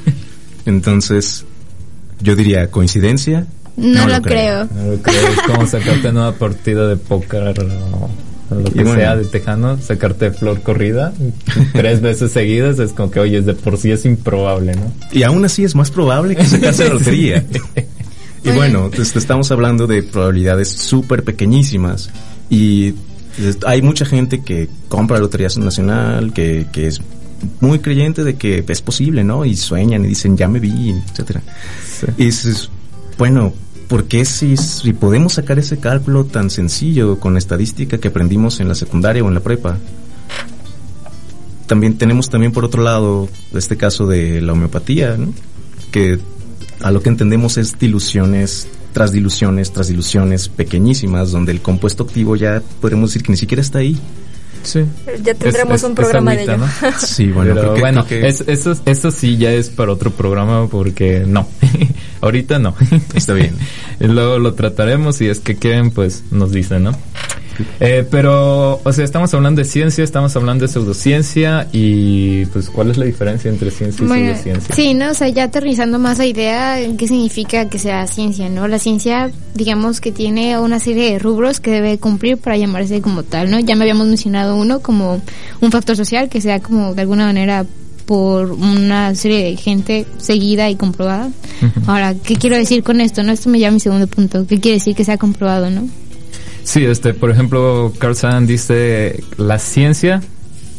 [0.66, 1.44] Entonces,
[2.20, 3.46] yo diría coincidencia.
[3.76, 4.64] No, lo creo.
[4.74, 8.10] No lo creo, Es como sacarte una partida de póker o, o
[8.50, 8.94] lo que bueno.
[8.94, 11.12] sea de tejano, sacarte flor corrida
[11.72, 14.92] tres veces seguidas, es como que, oye, de por sí es improbable, ¿no?
[15.12, 17.44] Y aún así es más probable que sacarse la lotería.
[18.44, 22.10] Y bueno, pues, estamos hablando de probabilidades súper pequeñísimas.
[22.48, 22.92] Y
[23.36, 27.00] pues, hay mucha gente que compra la Lotería Nacional, que, que es
[27.60, 29.44] muy creyente de que es posible, ¿no?
[29.44, 31.42] Y sueñan y dicen, ya me vi, etcétera.
[32.16, 32.70] Y dices,
[33.18, 33.52] bueno,
[33.88, 38.60] ¿por qué si, si podemos sacar ese cálculo tan sencillo con la estadística que aprendimos
[38.60, 39.78] en la secundaria o en la prepa?
[41.66, 45.32] También tenemos también por otro lado este caso de la homeopatía, ¿no?
[45.90, 46.18] que
[46.80, 52.36] a lo que entendemos es diluciones tras diluciones tras diluciones pequeñísimas donde el compuesto activo
[52.36, 53.98] ya podemos decir que ni siquiera está ahí.
[54.62, 54.80] Sí.
[55.22, 56.56] Ya tendremos Es- es- un programa es de ello.
[56.58, 56.66] ¿no?
[56.98, 59.92] Sí, bueno, Pero creo que- bueno, creo que- es- eso, eso sí ya es para
[59.92, 61.48] otro programa porque no,
[62.20, 62.74] ahorita no.
[63.14, 63.56] Está bien.
[64.00, 66.92] Luego lo trataremos y es que quieren, pues nos dicen, ¿no?
[67.80, 72.90] Eh, pero, o sea, estamos hablando de ciencia, estamos hablando de pseudociencia y pues ¿cuál
[72.90, 74.74] es la diferencia entre ciencia y Bueno, pseudociencia?
[74.74, 75.10] sí, ¿no?
[75.10, 78.68] O sea, ya aterrizando más la idea, ¿qué significa que sea ciencia, no?
[78.68, 83.22] La ciencia, digamos que tiene una serie de rubros que debe cumplir para llamarse como
[83.22, 83.58] tal, ¿no?
[83.60, 85.22] Ya me habíamos mencionado uno como
[85.60, 87.64] un factor social, que sea como de alguna manera
[88.06, 91.30] por una serie de gente seguida y comprobada.
[91.86, 93.22] Ahora, ¿qué quiero decir con esto?
[93.22, 94.46] No, esto me lleva a mi segundo punto.
[94.46, 95.88] ¿Qué quiere decir que sea comprobado, no?
[96.62, 100.22] Sí, este, por ejemplo, Carl Sagan dice, la ciencia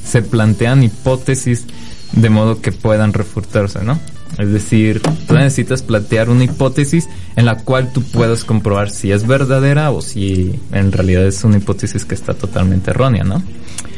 [0.03, 1.65] se plantean hipótesis
[2.13, 3.99] de modo que puedan refutarse, ¿no?
[4.38, 9.25] Es decir, tú necesitas plantear una hipótesis en la cual tú puedas comprobar si es
[9.25, 13.43] verdadera o si en realidad es una hipótesis que está totalmente errónea, ¿no?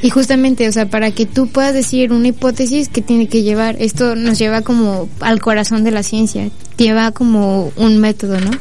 [0.01, 3.75] Y justamente, o sea, para que tú puedas decir una hipótesis que tiene que llevar,
[3.79, 8.51] esto nos lleva como al corazón de la ciencia, lleva como un método, ¿no?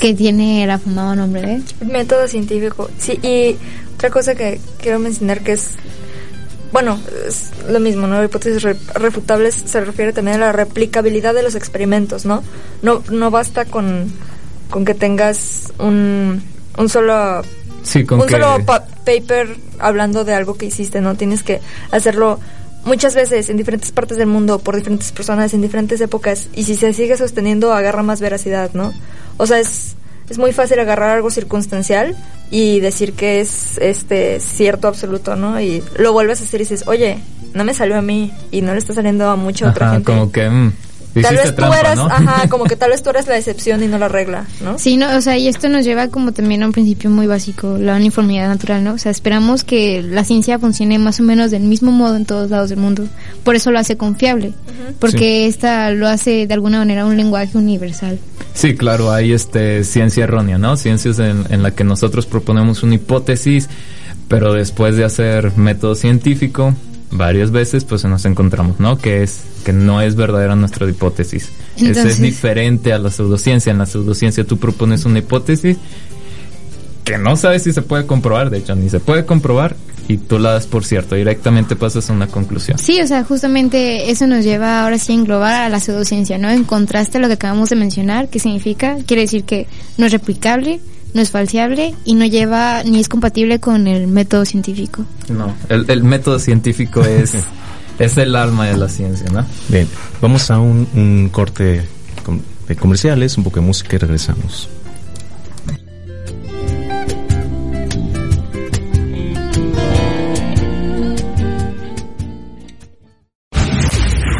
[0.00, 1.84] Que tiene el afamado nombre de...
[1.84, 2.88] Método científico.
[2.98, 3.56] Sí, y
[3.94, 5.72] otra cosa que quiero mencionar que es,
[6.72, 8.22] bueno, es lo mismo, ¿no?
[8.22, 12.42] Hipótesis re- refutables se refiere también a la replicabilidad de los experimentos, ¿no?
[12.82, 14.12] No, no basta con,
[14.70, 16.42] con que tengas un,
[16.76, 17.42] un solo
[17.82, 18.32] Sí, con un que...
[18.32, 21.14] solo pa- paper hablando de algo que hiciste, ¿no?
[21.14, 21.60] Tienes que
[21.90, 22.38] hacerlo
[22.84, 26.76] muchas veces en diferentes partes del mundo, por diferentes personas, en diferentes épocas, y si
[26.76, 28.92] se sigue sosteniendo, agarra más veracidad, ¿no?
[29.36, 29.94] O sea, es,
[30.28, 32.16] es muy fácil agarrar algo circunstancial
[32.50, 35.60] y decir que es este cierto absoluto, ¿no?
[35.60, 37.18] Y lo vuelves a hacer y dices, oye,
[37.54, 40.04] no me salió a mí y no le está saliendo a mucha otra gente.
[40.04, 40.48] como que...
[40.48, 40.72] mm,
[41.22, 42.06] Tal vez trampa, tú eras, ¿no?
[42.06, 44.78] ajá, como que tal vez tú eres la excepción y no la regla, ¿no?
[44.78, 47.78] Sí, no, o sea, y esto nos lleva como también a un principio muy básico,
[47.78, 48.94] la uniformidad natural, ¿no?
[48.94, 52.50] O sea, esperamos que la ciencia funcione más o menos del mismo modo en todos
[52.50, 53.06] lados del mundo.
[53.44, 54.52] Por eso lo hace confiable,
[54.98, 58.18] porque esta lo hace de alguna manera un lenguaje universal.
[58.54, 60.76] Sí, claro, hay este ciencia errónea, ¿no?
[60.76, 63.68] Ciencias en, en la que nosotros proponemos una hipótesis,
[64.28, 66.74] pero después de hacer método científico
[67.10, 68.98] varias veces, pues nos encontramos, ¿no?
[68.98, 71.48] Que es que no es verdadera nuestra hipótesis.
[71.76, 73.70] Esa es diferente a la pseudociencia.
[73.70, 75.76] En la pseudociencia tú propones una hipótesis
[77.04, 79.76] que no sabes si se puede comprobar, de hecho, ni se puede comprobar
[80.08, 82.78] y tú la das por cierto, directamente pasas a una conclusión.
[82.78, 86.50] Sí, o sea, justamente eso nos lleva ahora sí a englobar a la pseudociencia, ¿no?
[86.50, 88.96] En contraste a lo que acabamos de mencionar, ¿qué significa?
[89.06, 90.80] Quiere decir que no es replicable,
[91.14, 95.04] no es falseable y no lleva ni es compatible con el método científico.
[95.28, 97.34] No, el, el método científico es,
[97.98, 99.44] es el alma de la ciencia, ¿no?
[99.68, 99.88] Bien,
[100.20, 101.82] vamos a un, un corte
[102.66, 104.68] de comerciales, un poco de música y regresamos.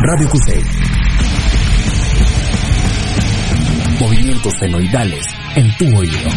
[0.00, 0.62] Radio Cusey.
[4.00, 6.30] Movimientos senoidales en tu oído.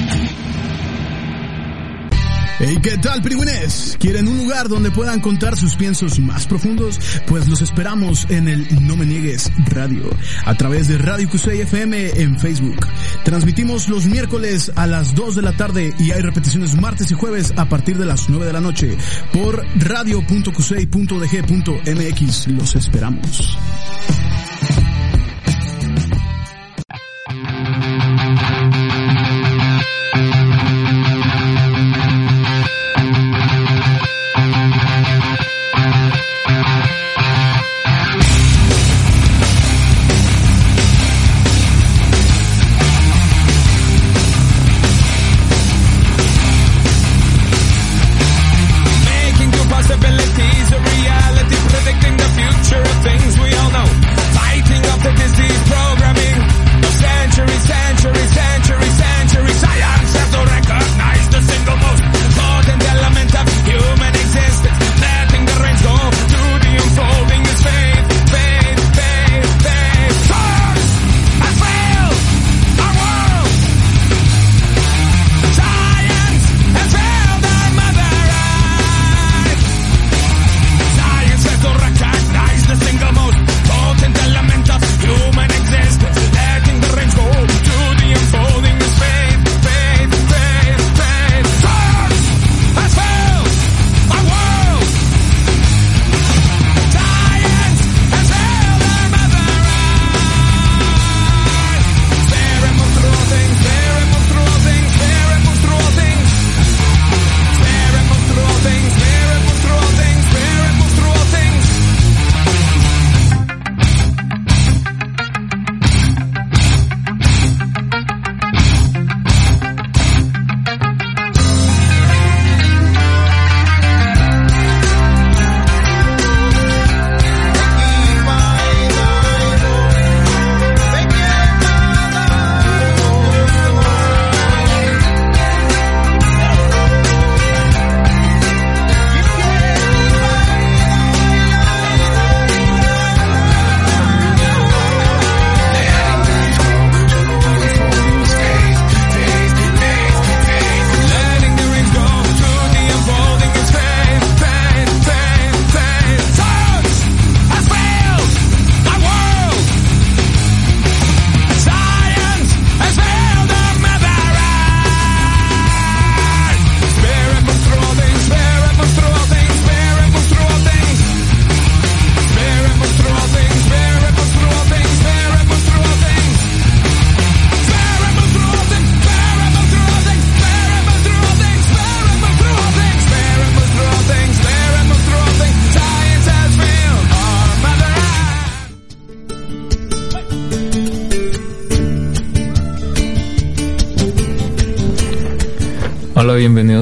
[2.63, 3.97] Hey, ¿qué tal, pirigüines?
[3.99, 6.99] ¿Quieren un lugar donde puedan contar sus piensos más profundos?
[7.25, 10.07] Pues los esperamos en el No Me Niegues Radio,
[10.45, 12.85] a través de Radio Cusey FM en Facebook.
[13.23, 17.51] Transmitimos los miércoles a las 2 de la tarde y hay repeticiones martes y jueves
[17.57, 18.95] a partir de las 9 de la noche
[19.33, 22.47] por radio.cusey.dg.mx.
[22.47, 23.57] Los esperamos.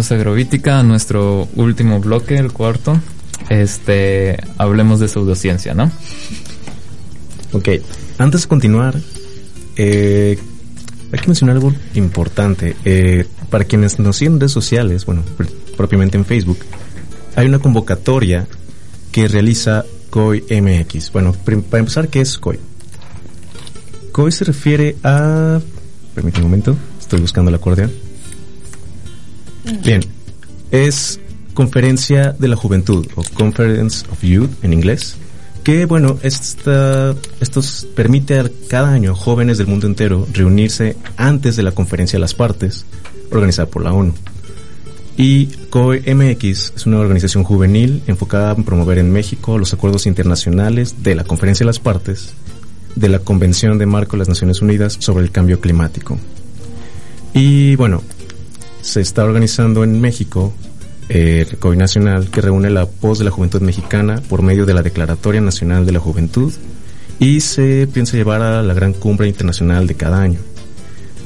[0.09, 2.99] Bienvenidos a Agrovítica, a nuestro último bloque, el cuarto.
[3.49, 5.91] Este, hablemos de pseudociencia, ¿no?
[7.53, 7.69] Ok,
[8.17, 8.95] antes de continuar,
[9.75, 10.37] eh,
[11.11, 12.75] hay que mencionar algo importante.
[12.85, 16.59] Eh, para quienes nos siguen en redes sociales, bueno, pr- propiamente en Facebook,
[17.35, 18.47] hay una convocatoria
[19.11, 21.11] que realiza COI MX.
[21.11, 22.59] Bueno, para empezar, ¿qué es COI?
[24.11, 25.59] COI se refiere a...
[26.13, 28.08] Permítame un momento, estoy buscando el acordeón.
[29.83, 30.01] Bien,
[30.71, 31.19] es
[31.53, 35.17] Conferencia de la Juventud o Conference of Youth en inglés,
[35.63, 37.61] que bueno, esta, esto
[37.95, 42.33] permite a cada año jóvenes del mundo entero reunirse antes de la Conferencia de las
[42.33, 42.85] Partes,
[43.31, 44.13] organizada por la ONU.
[45.17, 51.03] Y COE MX es una organización juvenil enfocada en promover en México los acuerdos internacionales
[51.03, 52.33] de la Conferencia de las Partes,
[52.95, 56.17] de la Convención de Marco de las Naciones Unidas sobre el Cambio Climático.
[57.33, 58.01] Y bueno,
[58.81, 60.53] se está organizando en México
[61.09, 65.41] eh, Nacional que reúne la voz de la juventud mexicana por medio de la Declaratoria
[65.41, 66.53] Nacional de la Juventud
[67.19, 70.39] y se piensa llevar a la gran cumbre internacional de cada año.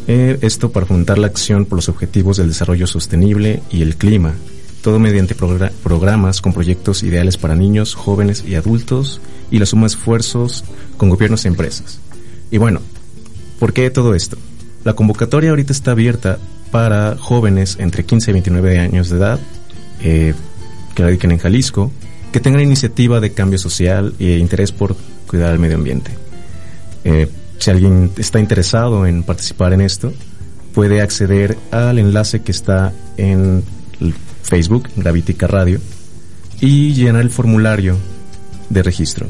[0.07, 4.33] Eh, esto para fomentar la acción por los objetivos del desarrollo sostenible y el clima,
[4.81, 9.83] todo mediante progra- programas con proyectos ideales para niños, jóvenes y adultos y la suma
[9.83, 10.65] de esfuerzos
[10.97, 11.99] con gobiernos y empresas.
[12.51, 12.81] Y bueno,
[13.59, 14.37] ¿por qué todo esto?
[14.83, 16.37] La convocatoria ahorita está abierta
[16.73, 19.39] para jóvenes entre 15 y 29 años de edad
[20.01, 20.33] eh,
[20.95, 21.91] que radiquen en Jalisco,
[22.31, 24.95] que tengan iniciativa de cambio social e interés por
[25.27, 26.09] cuidar el medio ambiente.
[27.03, 30.13] Eh, si alguien está interesado en participar en esto,
[30.73, 33.63] puede acceder al enlace que está en
[34.41, 35.79] Facebook, Gravitica Radio,
[36.59, 37.97] y llenar el formulario
[38.71, 39.27] de registro.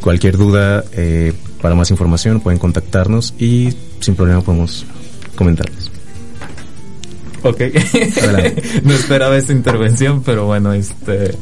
[0.00, 4.84] Cualquier duda, eh, para más información pueden contactarnos y sin problema podemos
[5.36, 5.87] comentarles.
[7.42, 7.60] Ok.
[8.84, 11.34] No esperaba esta intervención, pero bueno, este.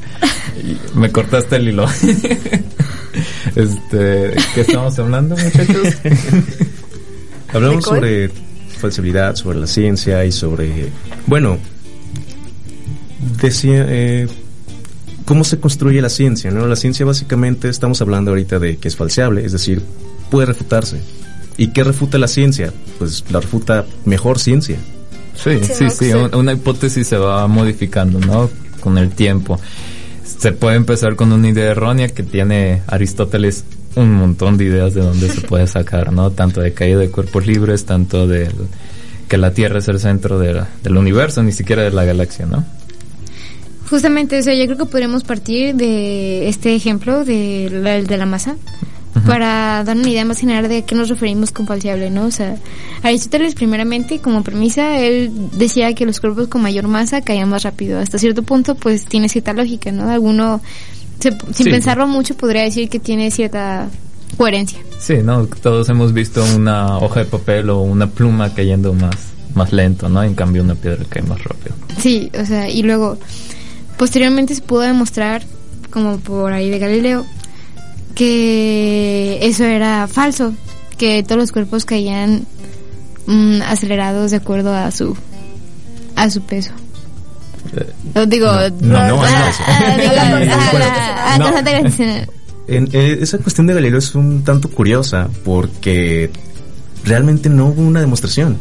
[0.95, 1.87] Me cortaste el hilo.
[3.57, 4.35] este.
[4.55, 5.95] ¿Qué estamos hablando, muchachos?
[7.53, 8.31] Hablamos sobre
[8.79, 10.91] falsibilidad, sobre la ciencia y sobre,
[11.27, 11.59] bueno,
[13.41, 14.29] decía, eh,
[15.25, 16.67] cómo se construye la ciencia, ¿no?
[16.67, 19.83] La ciencia básicamente estamos hablando ahorita de que es falseable, es decir,
[20.31, 21.01] puede refutarse.
[21.57, 22.73] ¿Y qué refuta la ciencia?
[22.99, 24.77] Pues la refuta mejor ciencia.
[25.43, 28.51] Sí, sí, sí, un- una hipótesis se va modificando, ¿no?
[28.81, 29.61] Con el tiempo.
[30.25, 33.65] Se puede empezar con una idea errónea que tiene Aristóteles
[33.95, 36.31] un montón de ideas de dónde se puede sacar, ¿no?
[36.31, 38.51] Tanto de caída de cuerpos libres, tanto de
[39.29, 42.47] que la Tierra es el centro de la- del universo, ni siquiera de la galaxia,
[42.47, 42.65] ¿no?
[43.89, 48.27] Justamente, o sea, yo creo que podríamos partir de este ejemplo de la, de la
[48.27, 48.57] masa
[49.27, 52.27] para dar una idea más general de a qué nos referimos con falseable, ¿no?
[52.27, 52.57] O sea,
[53.03, 57.99] Aristóteles primeramente como premisa, él decía que los cuerpos con mayor masa caían más rápido.
[58.01, 60.09] Hasta cierto punto, pues tiene cierta lógica, ¿no?
[60.09, 60.61] Alguno,
[61.21, 61.71] se- sin Sí.
[61.71, 63.89] pensarlo mucho, podría decir que tiene cierta
[64.37, 64.79] coherencia.
[64.99, 65.47] Sí, ¿no?
[65.47, 69.17] Todos hemos visto una hoja de papel o una pluma cayendo más,
[69.55, 70.23] más lento, ¿no?
[70.23, 71.75] En cambio una piedra cae más rápido.
[71.99, 73.19] Sí, o sea, y luego,
[73.97, 75.43] posteriormente se pudo demostrar,
[75.91, 77.25] como por ahí de Galileo,
[78.17, 80.55] que eso era falso,
[80.97, 82.47] que todos los cuerpos caían
[83.27, 85.15] mm, acelerados de acuerdo a su
[86.17, 86.73] a su peso.
[88.15, 88.47] Lo digo,
[88.81, 89.53] no, ah, ah,
[91.29, 92.27] ah, ah,
[92.69, 96.31] eh, esa cuestión de Galileo es un tanto curiosa porque
[97.05, 98.57] realmente no hubo una demostración.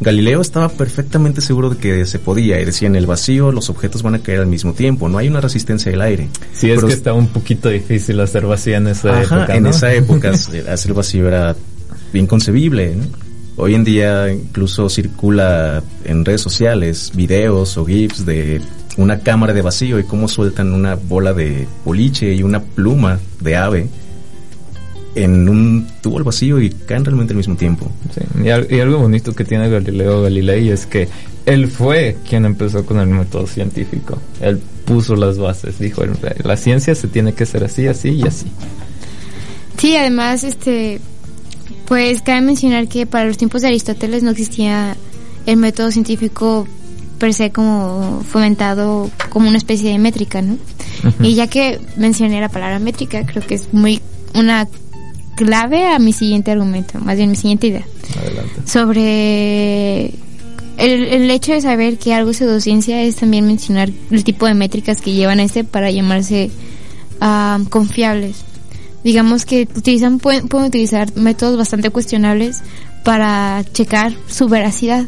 [0.00, 4.02] Galileo estaba perfectamente seguro de que se podía y decía en el vacío los objetos
[4.02, 6.28] van a caer al mismo tiempo, no hay una resistencia del aire.
[6.52, 9.66] Sí, es Pero- que estaba un poquito difícil hacer vacía en esa Ajá, época, en
[9.66, 11.54] esa época eh, hacer vacío era
[12.12, 12.94] inconcebible.
[12.96, 13.04] ¿no?
[13.56, 18.60] Hoy en día incluso circula en redes sociales videos o GIFs de
[18.96, 23.56] una cámara de vacío y cómo sueltan una bola de boliche y una pluma de
[23.56, 23.88] ave
[25.14, 27.90] en un tubo al vacío y caen realmente al mismo tiempo.
[28.14, 31.08] Sí, y, al- y algo bonito que tiene Galileo Galilei es que
[31.46, 34.18] él fue quien empezó con el método científico.
[34.40, 36.12] Él puso las bases, dijo, "El-
[36.42, 38.46] la ciencia se tiene que hacer así, así y así.
[39.78, 41.00] Sí, además, este,
[41.86, 44.96] pues cabe mencionar que para los tiempos de Aristóteles no existía
[45.46, 46.66] el método científico
[47.18, 50.54] per se como fomentado como una especie de métrica, ¿no?
[51.06, 51.22] Ujú.
[51.24, 54.00] Y ya que mencioné la palabra métrica, creo que es muy
[54.34, 54.66] una
[55.36, 57.86] clave a mi siguiente argumento, más bien mi siguiente idea,
[58.18, 58.70] Adelante.
[58.70, 60.04] sobre
[60.76, 64.54] el, el hecho de saber que algo es pseudociencia es también mencionar el tipo de
[64.54, 66.50] métricas que llevan a este para llamarse
[67.20, 68.44] ah, confiables.
[69.04, 72.62] Digamos que utilizan pueden, pueden utilizar métodos bastante cuestionables
[73.04, 75.04] para checar su veracidad.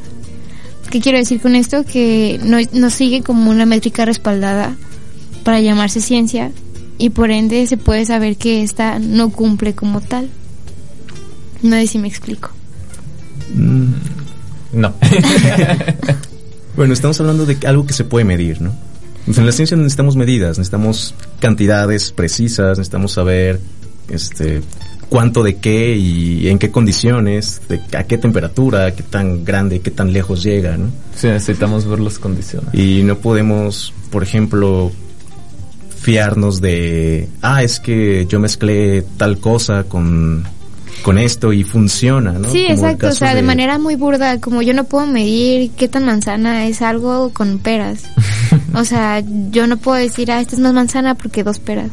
[0.90, 1.84] ¿Qué quiero decir con esto?
[1.84, 4.76] Que no, no sigue como una métrica respaldada
[5.42, 6.52] para llamarse ciencia
[6.99, 10.28] y por ende se puede saber que esta no cumple como tal.
[11.62, 12.51] No sé si me explico.
[13.55, 13.92] Mm,
[14.72, 14.94] No.
[16.76, 18.74] Bueno, estamos hablando de algo que se puede medir, ¿no?
[19.26, 23.61] En la ciencia necesitamos medidas, necesitamos cantidades precisas, necesitamos saber
[24.11, 24.61] este
[25.09, 29.90] cuánto de qué y en qué condiciones, de a qué temperatura, qué tan grande, qué
[29.90, 30.90] tan lejos llega, ¿no?
[31.14, 32.68] Sí, necesitamos ver las condiciones.
[32.74, 34.92] Y no podemos, por ejemplo,
[36.01, 40.44] fiarnos de, ah, es que yo mezclé tal cosa con,
[41.03, 42.51] con esto y funciona, ¿no?
[42.51, 43.42] Sí, Como exacto, o sea, de...
[43.42, 48.05] manera muy burda, como yo no puedo medir qué tan manzana es algo con peras.
[48.74, 51.90] o sea, yo no puedo decir, ah, esta es más manzana porque dos peras.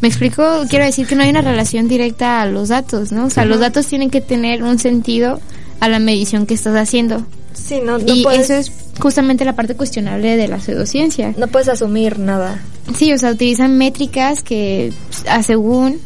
[0.00, 0.64] ¿Me explico?
[0.68, 3.26] Quiero decir que no hay una relación directa a los datos, ¿no?
[3.26, 5.40] O sea, los datos tienen que tener un sentido
[5.80, 7.24] a la medición que estás haciendo.
[7.56, 11.34] Sí, no, no y puedes, eso es justamente la parte cuestionable de la pseudociencia.
[11.36, 12.60] no puedes asumir nada.
[12.96, 14.92] Sí, o sea, utilizan métricas que,
[15.28, 16.00] a según,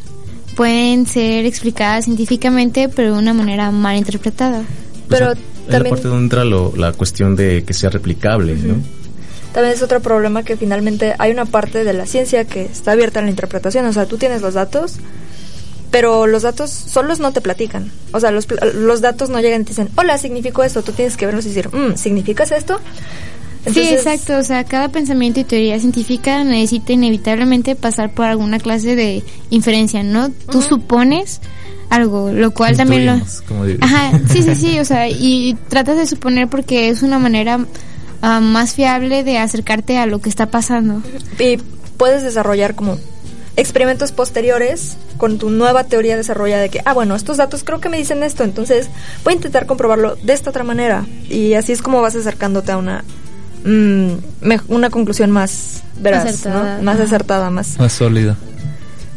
[0.57, 4.63] pueden ser explicadas científicamente, pero de una manera mal interpretada.
[5.09, 5.39] Pero es
[5.69, 8.77] también la parte donde entra lo- la cuestión de que sea replicable, ¿no?
[9.53, 13.19] También es otro problema que finalmente hay una parte de la ciencia que está abierta
[13.19, 13.85] a la interpretación.
[13.87, 14.95] O sea, tú tienes los datos,
[15.91, 17.91] pero los datos solos no te platican.
[18.13, 20.83] O sea, los, los datos no llegan y te dicen, hola, significó esto.
[20.83, 22.81] Tú tienes que verlos y decir, mm, ¿significas esto?
[23.67, 24.39] sí, exacto.
[24.39, 30.03] O sea, cada pensamiento y teoría científica necesita inevitablemente pasar por alguna clase de inferencia,
[30.03, 30.31] ¿no?
[30.31, 31.41] Tú supones
[31.91, 33.21] algo, lo cual también lo...
[33.49, 33.85] Como diría.
[33.85, 37.67] Ajá, sí, sí, sí, o sea, y tratas de suponer porque es una manera
[38.23, 41.03] ah, más fiable de acercarte a lo que está pasando.
[41.39, 41.59] Y
[41.97, 42.97] puedes desarrollar como
[43.57, 47.89] experimentos posteriores con tu nueva teoría desarrollada de que, ah, bueno, estos datos creo que
[47.89, 48.89] me dicen esto, entonces
[49.25, 51.07] voy a intentar comprobarlo de esta otra manera.
[51.29, 53.05] Y así es como vas acercándote a una,
[53.65, 56.77] mm, me- una conclusión más veraz, Acertada.
[56.79, 56.83] ¿no?
[56.85, 57.79] Más acertada, más...
[57.79, 58.37] Más sólida.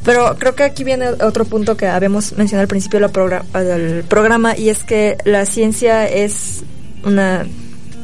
[0.04, 4.68] Pero creo que aquí viene otro punto que habíamos mencionado al principio del programa y
[4.68, 6.64] es que la ciencia es
[7.06, 7.46] una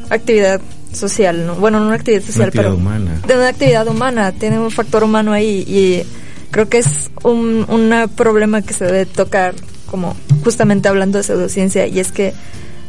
[0.09, 0.61] actividad
[0.93, 1.55] social, ¿no?
[1.55, 3.21] Bueno, no una actividad social, actividad pero humana.
[3.27, 6.03] de una actividad humana, tiene un factor humano ahí y
[6.51, 9.53] creo que es un una problema que se debe tocar
[9.85, 12.33] como justamente hablando de pseudociencia y es que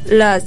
[0.06, 0.44] las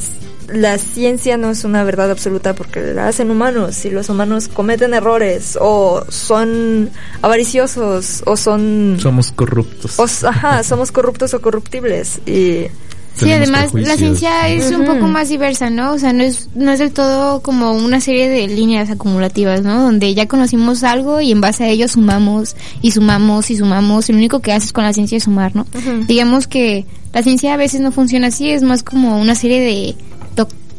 [0.47, 4.93] la ciencia no es una verdad absoluta porque la hacen humanos y los humanos cometen
[4.93, 6.89] errores o son
[7.21, 9.97] avariciosos o son Somos corruptos.
[9.99, 12.67] o ajá, somos corruptos o corruptibles y
[13.15, 15.93] Sí, además la ciencia es un poco más diversa, ¿no?
[15.93, 19.83] O sea, no es no es del todo como una serie de líneas acumulativas, ¿no?
[19.83, 24.09] Donde ya conocimos algo y en base a ello sumamos y sumamos y sumamos.
[24.09, 25.65] Y lo único que haces con la ciencia es sumar, ¿no?
[26.07, 29.95] Digamos que la ciencia a veces no funciona así, es más como una serie de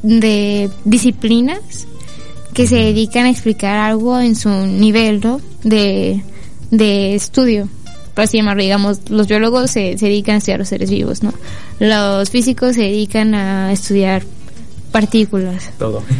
[0.02, 1.60] de disciplinas
[2.52, 5.40] que se dedican a explicar algo en su nivel, ¿no?
[5.62, 6.22] De
[6.70, 7.68] de estudio
[8.14, 11.34] por así llamarlo, digamos, los biólogos se, se dedican a estudiar los seres vivos, ¿no?
[11.80, 14.22] Los físicos se dedican a estudiar
[14.92, 15.70] partículas.
[15.78, 16.02] Todo.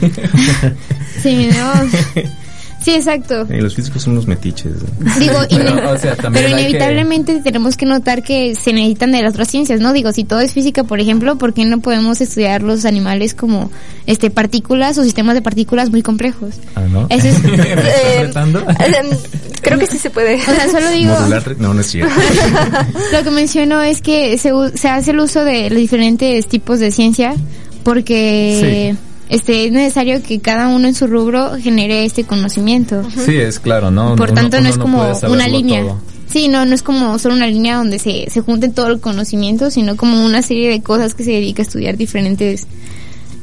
[1.22, 1.72] Sí, ¿no?
[2.84, 3.46] Sí, exacto.
[3.48, 4.72] Eh, los físicos son unos metiches.
[5.00, 5.18] ¿no?
[5.18, 8.72] Digo, Pero, ine- o sea, también pero hay que- inevitablemente tenemos que notar que se
[8.74, 9.92] necesitan de las otras ciencias, ¿no?
[9.94, 13.70] Digo, si todo es física, por ejemplo, ¿por qué no podemos estudiar los animales como
[14.06, 16.56] este partículas o sistemas de partículas muy complejos?
[16.74, 17.06] Ah, ¿no?
[17.08, 19.16] Eso es- ¿Me estás Eh, eh,
[19.62, 20.34] creo que sí se puede.
[20.36, 22.12] O sea, solo digo, Modular, no, no es cierto.
[23.12, 26.80] lo que menciono es que se, u- se hace el uso de los diferentes tipos
[26.80, 27.34] de ciencia
[27.82, 28.94] porque
[29.28, 33.02] este es necesario que cada uno en su rubro genere este conocimiento.
[33.24, 34.16] Sí, es claro, ¿no?
[34.16, 35.82] Por Uno- tanto, no es como una línea.
[35.82, 35.98] todo.
[36.30, 39.70] Sí, no, no es como solo una línea donde se, se junten todo el conocimiento,
[39.70, 42.66] sino como una serie de cosas que se dedica a estudiar diferentes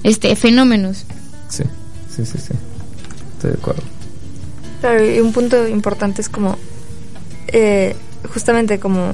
[0.03, 1.05] este fenómenos.
[1.47, 1.63] Sí,
[2.15, 2.53] sí, sí, sí.
[3.35, 3.83] Estoy de acuerdo.
[4.81, 6.57] Claro, y un punto importante es como,
[7.47, 7.95] eh,
[8.33, 9.13] justamente como,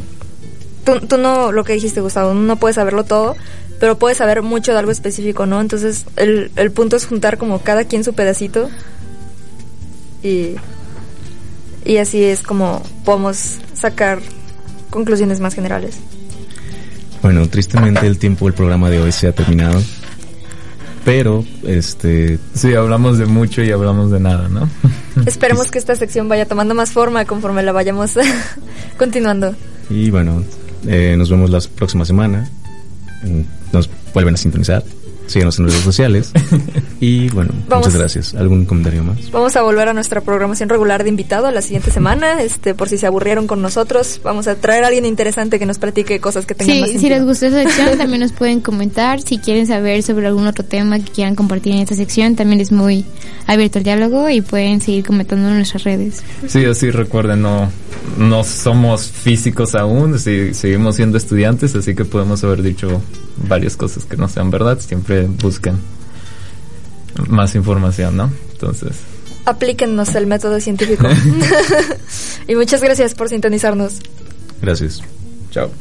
[0.85, 3.35] tú, tú no, lo que dijiste Gustavo, no puedes saberlo todo,
[3.79, 5.61] pero puedes saber mucho de algo específico, ¿no?
[5.61, 8.69] Entonces el, el punto es juntar como cada quien su pedacito
[10.23, 10.55] y,
[11.85, 14.19] y así es como podemos sacar
[14.89, 15.97] conclusiones más generales.
[17.21, 19.81] Bueno, tristemente el tiempo del programa de hoy se ha terminado.
[21.03, 24.69] Pero, este, Sí, hablamos de mucho y hablamos de nada, ¿no?
[25.25, 28.15] Esperemos que esta sección vaya tomando más forma conforme la vayamos
[28.97, 29.55] continuando.
[29.89, 30.43] y bueno,
[30.85, 32.49] eh, nos vemos la próxima semana.
[33.73, 34.83] Nos vuelven a sintonizar.
[35.27, 36.31] Síguenos en redes sociales.
[36.99, 37.85] Y bueno, Vamos.
[37.87, 38.33] muchas gracias.
[38.33, 39.29] ¿Algún comentario más?
[39.31, 42.41] Vamos a volver a nuestra programación regular de invitado la siguiente semana.
[42.41, 45.77] Este, por si se aburrieron con nosotros, vamos a traer a alguien interesante que nos
[45.77, 47.19] platique cosas que tengan más Sí, si sentido.
[47.19, 49.21] les gustó esa sección, también nos pueden comentar.
[49.21, 52.71] Si quieren saber sobre algún otro tema que quieran compartir en esta sección, también es
[52.71, 53.05] muy
[53.45, 56.23] abierto el diálogo y pueden seguir comentando en nuestras redes.
[56.47, 57.69] Sí, así recuerden, no,
[58.17, 63.01] no somos físicos aún, sí, seguimos siendo estudiantes, así que podemos haber dicho
[63.47, 64.79] varias cosas que no sean verdad.
[64.79, 65.75] Siempre busquen
[67.27, 68.31] más información, ¿no?
[68.51, 68.95] Entonces,
[69.47, 71.07] Aplíquennos el método científico.
[72.49, 73.99] y muchas gracias por sintonizarnos.
[74.61, 75.01] Gracias.
[75.51, 75.71] chao.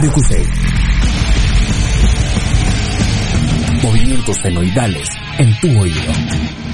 [0.00, 0.46] Radio QC.
[3.82, 6.69] Movimientos senoidales en tu oído.